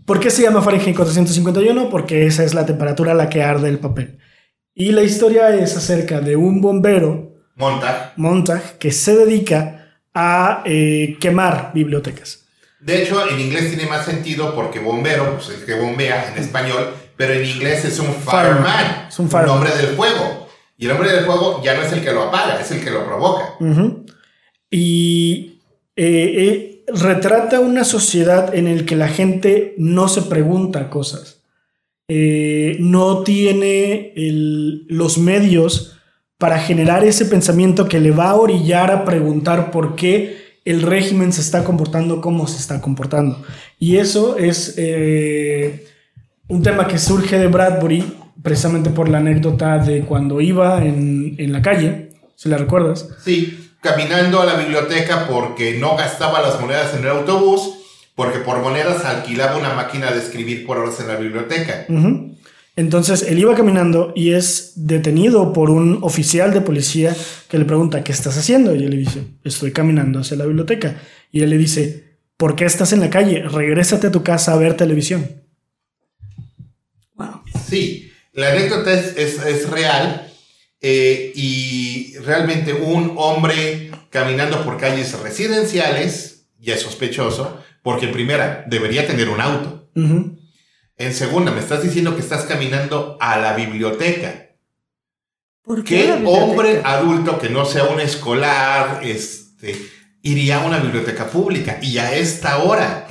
¿Por 0.06 0.20
qué 0.20 0.30
se 0.30 0.42
llama 0.42 0.62
Fahrenheit 0.62 0.96
451? 0.96 1.90
Porque 1.90 2.26
esa 2.26 2.44
es 2.44 2.54
la 2.54 2.64
temperatura 2.64 3.12
a 3.12 3.14
la 3.14 3.28
que 3.28 3.42
arde 3.42 3.68
el 3.68 3.78
papel. 3.78 4.18
Y 4.74 4.92
la 4.92 5.02
historia 5.02 5.54
es 5.54 5.76
acerca 5.76 6.20
de 6.20 6.36
un 6.36 6.62
bombero, 6.62 7.42
Montag, 7.56 8.14
Montag 8.16 8.78
que 8.78 8.90
se 8.90 9.14
dedica 9.14 10.00
a 10.14 10.62
eh, 10.64 11.18
quemar 11.20 11.72
bibliotecas. 11.74 12.46
De 12.80 13.02
hecho, 13.02 13.28
en 13.28 13.38
inglés 13.38 13.68
tiene 13.68 13.86
más 13.86 14.06
sentido 14.06 14.54
porque 14.54 14.78
bombero, 14.78 15.34
pues 15.34 15.50
el 15.50 15.66
que 15.66 15.74
bombea 15.74 16.32
en 16.32 16.42
español, 16.42 16.94
pero 17.20 17.34
en 17.34 17.44
inglés 17.44 17.84
es 17.84 17.98
un 17.98 18.14
fireman, 18.14 19.08
es 19.10 19.18
un, 19.18 19.28
fireman. 19.28 19.56
hombre 19.56 19.76
del 19.76 19.88
fuego. 19.88 20.48
Y 20.78 20.86
el 20.86 20.92
hombre 20.92 21.12
del 21.12 21.26
fuego 21.26 21.60
ya 21.62 21.74
no 21.74 21.82
es 21.82 21.92
el 21.92 22.02
que 22.02 22.12
lo 22.12 22.22
apaga, 22.22 22.58
es 22.58 22.70
el 22.70 22.82
que 22.82 22.90
lo 22.90 23.04
provoca. 23.04 23.56
Y 24.70 25.60
eh, 25.96 26.34
eh 26.38 26.84
retrata 26.88 27.60
una 27.60 27.84
sociedad 27.84 28.54
en 28.54 28.74
la 28.74 28.86
que 28.86 28.96
la 28.96 29.08
gente 29.08 29.74
no 29.76 30.08
se 30.08 30.22
pregunta 30.22 30.88
cosas, 30.88 31.42
eh, 32.08 32.78
no 32.80 33.22
tiene 33.22 34.14
los 34.88 35.18
medios 35.18 35.98
para 36.38 36.58
generar 36.58 37.04
ese 37.04 37.26
pensamiento 37.26 37.86
que 37.86 38.00
le 38.00 38.12
va 38.12 38.30
a 38.30 38.36
orillar 38.36 38.90
a 38.90 39.04
preguntar 39.04 39.70
por 39.70 39.94
qué 39.94 40.58
el 40.64 40.80
régimen 40.80 41.34
se 41.34 41.42
está 41.42 41.64
comportando 41.64 42.22
como 42.22 42.48
se 42.48 42.56
está 42.56 42.80
comportando. 42.80 43.42
Y 43.78 43.98
eso 43.98 44.38
es 44.38 44.74
un 46.50 46.62
tema 46.62 46.86
que 46.86 46.98
surge 46.98 47.38
de 47.38 47.46
Bradbury 47.46 48.18
precisamente 48.42 48.90
por 48.90 49.08
la 49.08 49.18
anécdota 49.18 49.78
de 49.78 50.02
cuando 50.02 50.40
iba 50.40 50.84
en, 50.84 51.34
en 51.38 51.52
la 51.52 51.62
calle, 51.62 52.10
si 52.36 52.48
la 52.48 52.58
recuerdas. 52.58 53.08
Sí 53.24 53.66
caminando 53.80 54.40
a 54.40 54.46
la 54.46 54.56
biblioteca 54.56 55.26
porque 55.28 55.78
no 55.78 55.96
gastaba 55.96 56.42
las 56.42 56.60
monedas 56.60 56.94
en 56.94 57.00
el 57.00 57.08
autobús, 57.08 57.78
porque 58.14 58.38
por 58.38 58.60
monedas 58.60 59.04
alquilaba 59.04 59.56
una 59.56 59.74
máquina 59.74 60.10
de 60.10 60.18
escribir 60.18 60.66
por 60.66 60.78
horas 60.78 61.00
en 61.00 61.08
la 61.08 61.16
biblioteca. 61.16 61.86
Entonces 62.76 63.22
él 63.22 63.38
iba 63.38 63.54
caminando 63.54 64.12
y 64.14 64.32
es 64.32 64.72
detenido 64.76 65.52
por 65.52 65.70
un 65.70 65.98
oficial 66.02 66.52
de 66.52 66.60
policía 66.60 67.16
que 67.48 67.58
le 67.58 67.64
pregunta, 67.64 68.04
¿qué 68.04 68.12
estás 68.12 68.38
haciendo? 68.38 68.74
Y 68.74 68.84
él 68.84 68.90
le 68.90 68.96
dice, 68.96 69.24
estoy 69.44 69.72
caminando 69.72 70.20
hacia 70.20 70.36
la 70.36 70.46
biblioteca. 70.46 70.96
Y 71.32 71.42
él 71.42 71.50
le 71.50 71.58
dice, 71.58 72.18
¿por 72.36 72.56
qué 72.56 72.64
estás 72.64 72.92
en 72.92 73.00
la 73.00 73.10
calle? 73.10 73.42
Regrésate 73.42 74.06
a 74.06 74.12
tu 74.12 74.22
casa 74.22 74.52
a 74.52 74.56
ver 74.56 74.76
televisión. 74.76 75.26
Sí, 77.70 78.12
la 78.32 78.50
anécdota 78.50 78.92
es, 78.92 79.16
es 79.16 79.70
real 79.70 80.30
eh, 80.80 81.32
y 81.34 82.16
realmente 82.18 82.72
un 82.72 83.14
hombre 83.16 83.90
caminando 84.10 84.64
por 84.64 84.78
calles 84.78 85.18
residenciales 85.20 86.30
ya 86.60 86.74
es 86.74 86.82
sospechoso, 86.82 87.62
porque 87.82 88.06
en 88.06 88.12
primera, 88.12 88.64
debería 88.66 89.06
tener 89.06 89.28
un 89.28 89.40
auto. 89.40 89.88
En 89.94 91.14
segunda, 91.14 91.50
me 91.50 91.60
estás 91.60 91.82
diciendo 91.82 92.14
que 92.14 92.20
estás 92.20 92.44
caminando 92.44 93.16
a 93.20 93.38
la 93.38 93.54
biblioteca. 93.54 94.50
¿Por 95.62 95.82
qué? 95.84 96.12
hombre 96.24 96.80
adulto 96.84 97.38
que 97.38 97.48
no 97.48 97.64
sea 97.64 97.84
un 97.84 98.00
escolar 98.00 99.00
este, 99.02 99.76
iría 100.22 100.62
a 100.62 100.66
una 100.66 100.78
biblioteca 100.78 101.28
pública? 101.28 101.78
Y 101.80 101.98
a 101.98 102.14
esta 102.14 102.58
hora. 102.58 103.06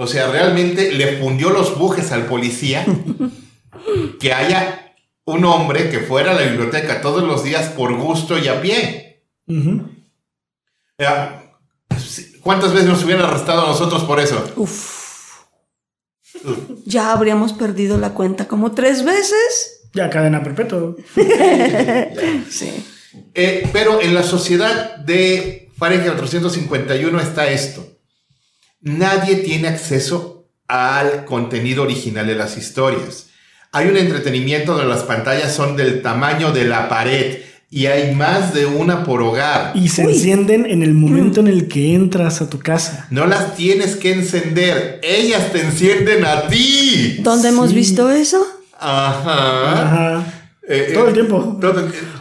O 0.00 0.06
sea, 0.06 0.30
realmente 0.30 0.92
le 0.92 1.18
fundió 1.18 1.50
los 1.50 1.76
bujes 1.76 2.12
al 2.12 2.26
policía 2.26 2.86
que 4.20 4.32
haya 4.32 4.94
un 5.24 5.44
hombre 5.44 5.90
que 5.90 5.98
fuera 5.98 6.30
a 6.30 6.34
la 6.34 6.42
biblioteca 6.42 7.00
todos 7.00 7.24
los 7.24 7.42
días 7.42 7.70
por 7.70 7.92
gusto 7.96 8.38
y 8.38 8.46
a 8.46 8.62
pie. 8.62 9.24
¿Cuántas 12.42 12.72
veces 12.72 12.88
nos 12.88 13.04
hubieran 13.04 13.26
arrestado 13.26 13.64
a 13.64 13.66
nosotros 13.66 14.04
por 14.04 14.20
eso? 14.20 14.52
Uf. 14.54 14.98
Ya 16.84 17.12
habríamos 17.12 17.52
perdido 17.52 17.98
la 17.98 18.14
cuenta 18.14 18.46
como 18.46 18.70
tres 18.72 19.04
veces. 19.04 19.88
Ya 19.94 20.08
cadena 20.10 20.44
perpetua. 20.44 20.94
sí. 22.48 22.86
Eh, 23.34 23.68
pero 23.72 24.00
en 24.00 24.14
la 24.14 24.22
sociedad 24.22 24.96
de 24.98 25.70
Fahrenheit 25.76 26.12
451 26.12 27.20
está 27.20 27.48
esto. 27.48 27.97
Nadie 28.80 29.36
tiene 29.36 29.68
acceso 29.68 30.46
al 30.68 31.24
contenido 31.24 31.82
original 31.82 32.26
de 32.26 32.36
las 32.36 32.56
historias. 32.56 33.26
Hay 33.72 33.88
un 33.88 33.96
entretenimiento 33.96 34.72
donde 34.72 34.88
las 34.88 35.02
pantallas 35.02 35.54
son 35.54 35.76
del 35.76 36.00
tamaño 36.00 36.52
de 36.52 36.64
la 36.64 36.88
pared 36.88 37.38
y 37.70 37.86
hay 37.86 38.14
más 38.14 38.54
de 38.54 38.66
una 38.66 39.04
por 39.04 39.20
hogar. 39.20 39.72
Y 39.74 39.88
se 39.88 40.02
encienden 40.02 40.64
en 40.64 40.82
el 40.82 40.94
momento 40.94 41.40
en 41.40 41.48
el 41.48 41.68
que 41.68 41.94
entras 41.94 42.40
a 42.40 42.48
tu 42.48 42.58
casa. 42.60 43.06
No 43.10 43.26
las 43.26 43.56
tienes 43.56 43.96
que 43.96 44.12
encender, 44.12 45.00
ellas 45.02 45.52
te 45.52 45.60
encienden 45.60 46.24
a 46.24 46.46
ti. 46.46 47.18
¿Dónde 47.20 47.48
hemos 47.48 47.74
visto 47.74 48.10
eso? 48.10 48.46
Ajá. 48.78 49.82
Ajá. 49.82 50.34
Eh, 50.68 50.92
todo 50.94 51.04
el 51.06 51.10
eh, 51.10 51.14
tiempo. 51.14 51.58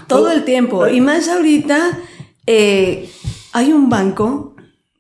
Todo 0.08 0.32
el 0.32 0.44
tiempo. 0.44 0.88
Y 0.88 1.02
más 1.02 1.28
ahorita 1.28 2.00
eh, 2.46 3.10
hay 3.54 3.72
un 3.72 3.90
banco 3.90 4.56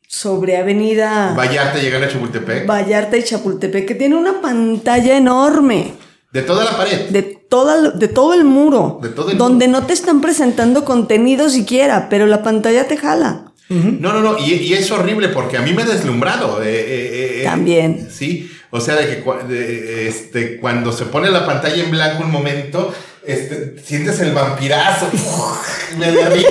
sobre 0.10 0.58
Avenida 0.58 1.34
Vallarta 1.38 1.80
llegando 1.80 2.08
a 2.08 2.10
Chapultepec. 2.10 2.65
Vallarta 2.65 3.17
y 3.17 3.24
Chapultepec 3.24 3.86
que 3.86 3.96
tiene 3.96 4.15
una 4.15 4.41
pantalla 4.41 5.17
enorme 5.17 5.93
de 6.32 6.41
toda 6.41 6.65
la 6.65 6.78
pared. 6.78 7.10
de, 7.10 7.22
toda, 7.24 7.91
de 7.91 8.08
todo 8.08 8.34
el 8.34 8.43
muro. 8.43 9.00
De 9.02 9.10
todo 9.10 9.32
el 9.32 9.38
donde 9.38 9.67
no 9.67 9.86
te 9.86 9.93
están 9.93 10.22
presentando 10.22 10.86
contenido 10.86 11.50
siquiera, 11.50 12.10
pero 12.10 12.26
la 12.26 12.43
pantalla 12.43 12.88
te 12.88 12.98
jala. 12.98 13.43
No, 13.70 14.13
no, 14.13 14.22
no, 14.22 14.38
y, 14.39 14.54
y 14.54 14.74
es 14.74 14.89
horrible 14.91 15.28
porque 15.30 15.58
a 15.58 15.62
mí 15.62 15.74
me 15.74 15.82
ha 15.82 15.86
deslumbrado. 15.86 16.63
eh, 16.63 16.70
eh, 16.70 17.41
eh, 17.41 17.43
También. 17.43 18.08
Sí, 18.10 18.50
o 18.70 18.80
sea, 18.80 18.96
de 18.96 19.08
que 19.08 19.24
de, 19.48 20.08
este, 20.08 20.58
cuando 20.60 20.93
se 20.93 21.06
pone 21.06 21.30
la 21.30 21.46
pantalla 21.46 21.84
en 21.84 21.91
blanco 21.91 22.24
un 22.24 22.32
momento, 22.32 22.93
este, 23.26 23.78
sientes 23.84 24.20
el 24.22 24.32
vampirazo. 24.34 25.08
me 25.98 26.12
derrito. 26.12 26.50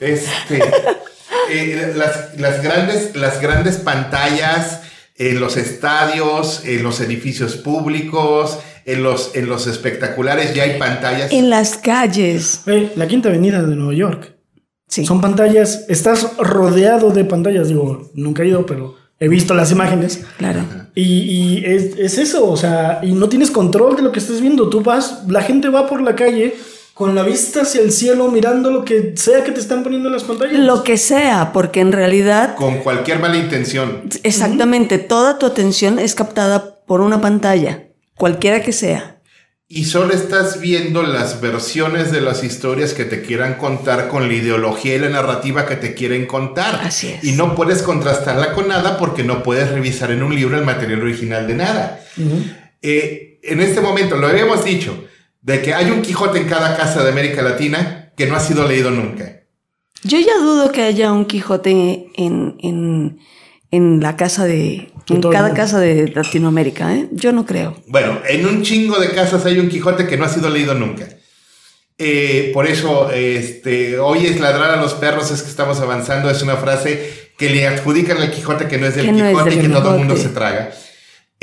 Este, 0.00 0.60
eh, 1.50 1.92
las, 1.96 2.38
las 2.38 2.62
grandes, 2.62 3.16
las 3.16 3.40
grandes 3.40 3.76
pantallas 3.76 4.80
en 5.16 5.40
los 5.40 5.56
estadios, 5.56 6.62
en 6.64 6.82
los 6.82 7.00
edificios 7.00 7.56
públicos, 7.56 8.58
en 8.84 9.02
los, 9.02 9.34
en 9.34 9.48
los 9.48 9.66
espectaculares, 9.66 10.54
ya 10.54 10.64
hay 10.64 10.78
pantallas. 10.78 11.30
En 11.32 11.50
las 11.50 11.76
calles. 11.76 12.62
La 12.96 13.06
Quinta 13.06 13.28
Avenida 13.28 13.62
de 13.62 13.76
Nueva 13.76 13.94
York. 13.94 14.34
Sí. 14.88 15.06
Son 15.06 15.20
pantallas, 15.20 15.84
estás 15.88 16.36
rodeado 16.36 17.10
de 17.10 17.24
pantallas. 17.24 17.68
Digo, 17.68 18.10
nunca 18.14 18.42
he 18.42 18.48
ido, 18.48 18.66
pero 18.66 18.96
he 19.18 19.28
visto 19.28 19.54
las 19.54 19.70
imágenes. 19.70 20.24
Claro. 20.36 20.64
Y, 20.94 21.02
y 21.02 21.64
es, 21.64 21.96
es 21.96 22.18
eso, 22.18 22.50
o 22.50 22.56
sea, 22.56 23.00
y 23.02 23.12
no 23.12 23.28
tienes 23.28 23.50
control 23.50 23.96
de 23.96 24.02
lo 24.02 24.12
que 24.12 24.18
estés 24.18 24.40
viendo. 24.40 24.68
Tú 24.68 24.82
vas, 24.82 25.22
la 25.28 25.42
gente 25.42 25.68
va 25.68 25.86
por 25.86 26.02
la 26.02 26.14
calle 26.14 26.54
con 26.94 27.14
la 27.14 27.22
vista 27.22 27.62
hacia 27.62 27.80
el 27.80 27.90
cielo, 27.90 28.28
mirando 28.28 28.70
lo 28.70 28.84
que 28.84 29.14
sea 29.16 29.42
que 29.44 29.52
te 29.52 29.60
están 29.60 29.82
poniendo 29.82 30.08
en 30.08 30.14
las 30.14 30.24
pantallas. 30.24 30.58
Lo 30.60 30.82
que 30.84 30.98
sea, 30.98 31.52
porque 31.52 31.80
en 31.80 31.92
realidad, 31.92 32.54
Con 32.54 32.78
cualquier 32.78 33.18
mala 33.18 33.38
intención. 33.38 34.02
exactamente, 34.22 34.98
toda 34.98 35.38
tu 35.38 35.46
atención 35.46 35.98
es 35.98 36.14
captada 36.14 36.76
por 36.86 37.00
una 37.00 37.20
pantalla, 37.20 37.84
cualquiera 38.16 38.60
que 38.62 38.72
sea. 38.72 39.08
Y 39.74 39.86
solo 39.86 40.12
estás 40.12 40.60
viendo 40.60 41.02
las 41.02 41.40
versiones 41.40 42.12
de 42.12 42.20
las 42.20 42.44
historias 42.44 42.92
que 42.92 43.06
te 43.06 43.22
quieran 43.22 43.54
contar 43.54 44.08
con 44.08 44.28
la 44.28 44.34
ideología 44.34 44.96
y 44.96 44.98
la 44.98 45.08
narrativa 45.08 45.64
que 45.64 45.76
te 45.76 45.94
quieren 45.94 46.26
contar. 46.26 46.80
Así 46.84 47.08
es. 47.08 47.24
Y 47.24 47.32
no 47.32 47.54
puedes 47.54 47.80
contrastarla 47.80 48.52
con 48.52 48.68
nada 48.68 48.98
porque 48.98 49.24
no 49.24 49.42
puedes 49.42 49.70
revisar 49.70 50.10
en 50.10 50.22
un 50.22 50.34
libro 50.34 50.58
el 50.58 50.66
material 50.66 51.00
original 51.00 51.46
de 51.46 51.54
nada. 51.54 52.00
Eh, 52.82 53.38
en 53.42 53.60
este 53.62 53.80
momento, 53.80 54.16
lo 54.16 54.26
habíamos 54.26 54.62
dicho, 54.62 55.04
de 55.42 55.60
que 55.60 55.74
hay 55.74 55.90
un 55.90 56.02
Quijote 56.02 56.38
en 56.38 56.48
cada 56.48 56.76
casa 56.76 57.02
de 57.04 57.10
América 57.10 57.42
Latina 57.42 58.12
que 58.16 58.26
no 58.26 58.36
ha 58.36 58.40
sido 58.40 58.66
leído 58.66 58.90
nunca. 58.90 59.42
Yo 60.04 60.18
ya 60.18 60.38
dudo 60.38 60.72
que 60.72 60.82
haya 60.82 61.12
un 61.12 61.26
Quijote 61.26 62.08
en, 62.16 62.56
en, 62.60 63.18
en 63.70 64.00
la 64.00 64.16
casa 64.16 64.44
de. 64.46 64.88
En 65.08 65.20
cada 65.20 65.52
casa 65.52 65.80
de 65.80 66.08
Latinoamérica, 66.08 66.94
¿eh? 66.94 67.08
Yo 67.10 67.32
no 67.32 67.44
creo. 67.44 67.76
Bueno, 67.88 68.20
en 68.26 68.46
un 68.46 68.62
chingo 68.62 68.98
de 69.00 69.10
casas 69.10 69.44
hay 69.44 69.58
un 69.58 69.68
Quijote 69.68 70.06
que 70.06 70.16
no 70.16 70.24
ha 70.24 70.28
sido 70.28 70.48
leído 70.48 70.74
nunca. 70.74 71.08
Eh, 71.98 72.50
por 72.54 72.66
eso, 72.66 73.10
este, 73.10 73.98
hoy 73.98 74.26
es 74.26 74.40
ladrar 74.40 74.70
a 74.70 74.76
los 74.80 74.94
perros, 74.94 75.30
es 75.30 75.42
que 75.42 75.50
estamos 75.50 75.80
avanzando, 75.80 76.30
es 76.30 76.40
una 76.42 76.56
frase 76.56 77.30
que 77.36 77.50
le 77.50 77.66
adjudican 77.66 78.18
al 78.18 78.30
Quijote 78.30 78.68
que 78.68 78.78
no 78.78 78.86
es 78.86 78.94
del 78.94 79.06
Que 79.06 79.12
no 79.12 79.24
es 79.24 79.30
Quijote 79.30 79.50
del 79.50 79.58
y 79.58 79.62
que 79.62 79.68
todo 79.68 79.92
el 79.92 79.98
mundo 79.98 80.16
se 80.16 80.28
traga. 80.28 80.70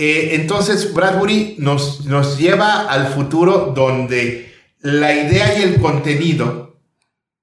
Eh, 0.02 0.36
entonces, 0.36 0.94
Bradbury 0.94 1.56
nos, 1.60 2.06
nos 2.06 2.38
lleva 2.38 2.88
al 2.90 3.08
futuro 3.08 3.74
donde 3.76 4.54
la 4.82 5.14
idea 5.14 5.60
y 5.60 5.64
el 5.64 5.76
contenido 5.76 6.80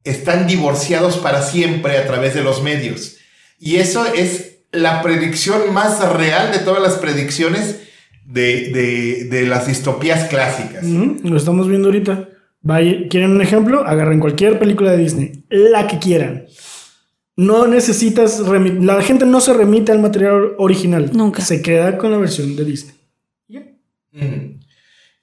están 0.04 0.46
divorciados 0.46 1.18
para 1.18 1.42
siempre 1.42 1.98
a 1.98 2.06
través 2.06 2.32
de 2.34 2.42
los 2.42 2.62
medios. 2.62 3.16
Y 3.58 3.76
eso 3.76 4.06
es 4.06 4.60
la 4.72 5.02
predicción 5.02 5.72
más 5.74 6.00
real 6.14 6.50
de 6.52 6.60
todas 6.60 6.82
las 6.82 6.94
predicciones 6.94 7.80
de, 8.24 8.70
de- 8.70 9.24
de 9.30 9.46
las 9.46 9.66
distopías 9.66 10.28
clásicas. 10.28 10.82
Lo 10.84 11.36
estamos 11.36 11.68
viendo 11.68 11.88
ahorita. 11.88 12.28
¿Quieren 13.10 13.32
un 13.32 13.42
ejemplo? 13.42 13.86
Agarren 13.86 14.18
cualquier 14.18 14.58
película 14.58 14.90
de 14.92 14.96
Disney, 14.98 15.44
la 15.50 15.86
que 15.86 15.98
quieran. 15.98 16.46
No 17.36 17.66
necesitas, 17.66 18.40
la 18.40 19.02
gente 19.02 19.26
no 19.26 19.40
se 19.40 19.52
remite 19.52 19.92
al 19.92 20.00
material 20.00 20.54
original. 20.56 21.10
Nunca. 21.12 21.42
Se 21.42 21.60
queda 21.60 21.98
con 21.98 22.10
la 22.10 22.16
versión 22.16 22.56
de 22.56 22.64
Disney. 22.64 22.96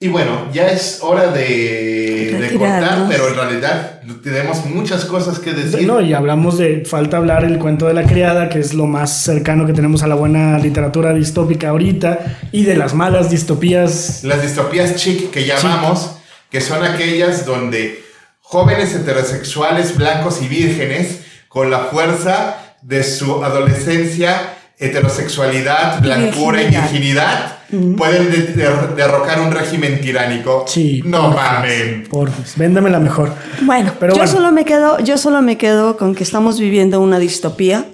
Y 0.00 0.08
bueno, 0.08 0.48
ya 0.52 0.70
es 0.70 0.98
hora 1.02 1.28
de, 1.32 2.36
de 2.38 2.58
cortar, 2.58 3.06
pero 3.08 3.28
en 3.28 3.34
realidad 3.36 4.02
tenemos 4.22 4.66
muchas 4.66 5.06
cosas 5.06 5.38
que 5.38 5.54
decir. 5.54 5.86
No, 5.86 6.00
y 6.00 6.12
hablamos 6.12 6.58
de, 6.58 6.84
falta 6.84 7.16
hablar 7.16 7.42
el 7.44 7.58
cuento 7.58 7.86
de 7.86 7.94
la 7.94 8.04
criada, 8.04 8.50
que 8.50 8.58
es 8.58 8.74
lo 8.74 8.86
más 8.86 9.22
cercano 9.22 9.66
que 9.66 9.72
tenemos 9.72 10.02
a 10.02 10.06
la 10.06 10.14
buena 10.14 10.58
literatura 10.58 11.14
distópica 11.14 11.70
ahorita, 11.70 12.38
y 12.52 12.64
de 12.64 12.76
las 12.76 12.92
malas 12.92 13.30
distopías. 13.30 14.22
Las 14.24 14.42
distopías 14.42 14.96
chic 14.96 15.30
que 15.30 15.46
llamamos, 15.46 16.16
que 16.50 16.60
son 16.60 16.84
aquellas 16.84 17.46
donde 17.46 18.04
jóvenes 18.40 18.94
heterosexuales, 18.94 19.96
blancos 19.96 20.42
y 20.42 20.48
vírgenes, 20.48 21.20
con 21.54 21.70
la 21.70 21.78
fuerza 21.84 22.56
de 22.82 23.02
su 23.04 23.42
adolescencia, 23.44 24.56
heterosexualidad, 24.78 26.00
blancura 26.02 26.60
y 26.62 26.66
Virginidad. 26.68 27.58
virginidad, 27.70 27.96
pueden 27.96 28.30
de- 28.30 28.52
de- 28.52 28.94
derrocar 28.96 29.40
un 29.40 29.52
régimen 29.52 30.00
tiránico. 30.00 30.64
Sí. 30.66 31.00
No 31.04 31.30
porfis, 31.30 31.36
mamen. 31.42 32.06
porfis, 32.10 32.52
véndamela 32.56 32.98
mejor. 32.98 33.32
Bueno, 33.62 33.92
Pero 34.00 34.12
yo 34.14 34.18
bueno. 34.18 34.32
solo 34.32 34.52
me 34.52 34.64
quedo, 34.64 34.98
yo 34.98 35.16
solo 35.16 35.40
me 35.42 35.56
quedo 35.56 35.96
con 35.96 36.14
que 36.14 36.24
estamos 36.24 36.58
viviendo 36.58 37.00
una 37.00 37.18
distopía 37.18 37.86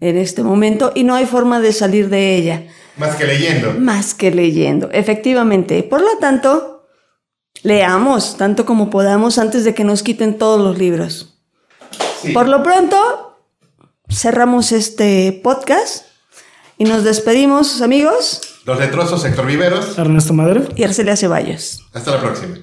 en 0.00 0.16
este 0.16 0.42
momento 0.42 0.92
y 0.94 1.04
no 1.04 1.14
hay 1.14 1.26
forma 1.26 1.60
de 1.60 1.72
salir 1.72 2.08
de 2.08 2.36
ella 2.36 2.62
Más 2.96 3.14
que 3.16 3.26
leyendo. 3.26 3.74
más 3.78 4.14
que 4.14 4.30
leyendo, 4.30 4.88
efectivamente. 4.92 5.82
Por 5.82 6.00
lo 6.00 6.16
tanto, 6.20 6.86
leamos 7.62 8.36
tanto 8.38 8.64
como 8.64 8.88
podamos 8.90 9.38
antes 9.38 9.64
de 9.64 9.74
que 9.74 9.84
nos 9.84 10.02
quiten 10.02 10.38
todos 10.38 10.60
los 10.60 10.78
libros. 10.78 11.34
Sí. 12.22 12.32
Por 12.32 12.48
lo 12.48 12.62
pronto, 12.62 13.36
cerramos 14.08 14.72
este 14.72 15.40
podcast 15.44 16.04
y 16.78 16.84
nos 16.84 17.04
despedimos, 17.04 17.80
amigos, 17.82 18.40
Los 18.64 18.78
letrosos, 18.78 19.24
Héctor 19.24 19.46
Viveros. 19.46 19.96
Ernesto 19.98 20.32
Madero. 20.34 20.64
y 20.76 20.84
Arcelia 20.84 21.16
Ceballos. 21.16 21.80
Hasta 21.92 22.12
la 22.12 22.20
próxima. 22.20 22.58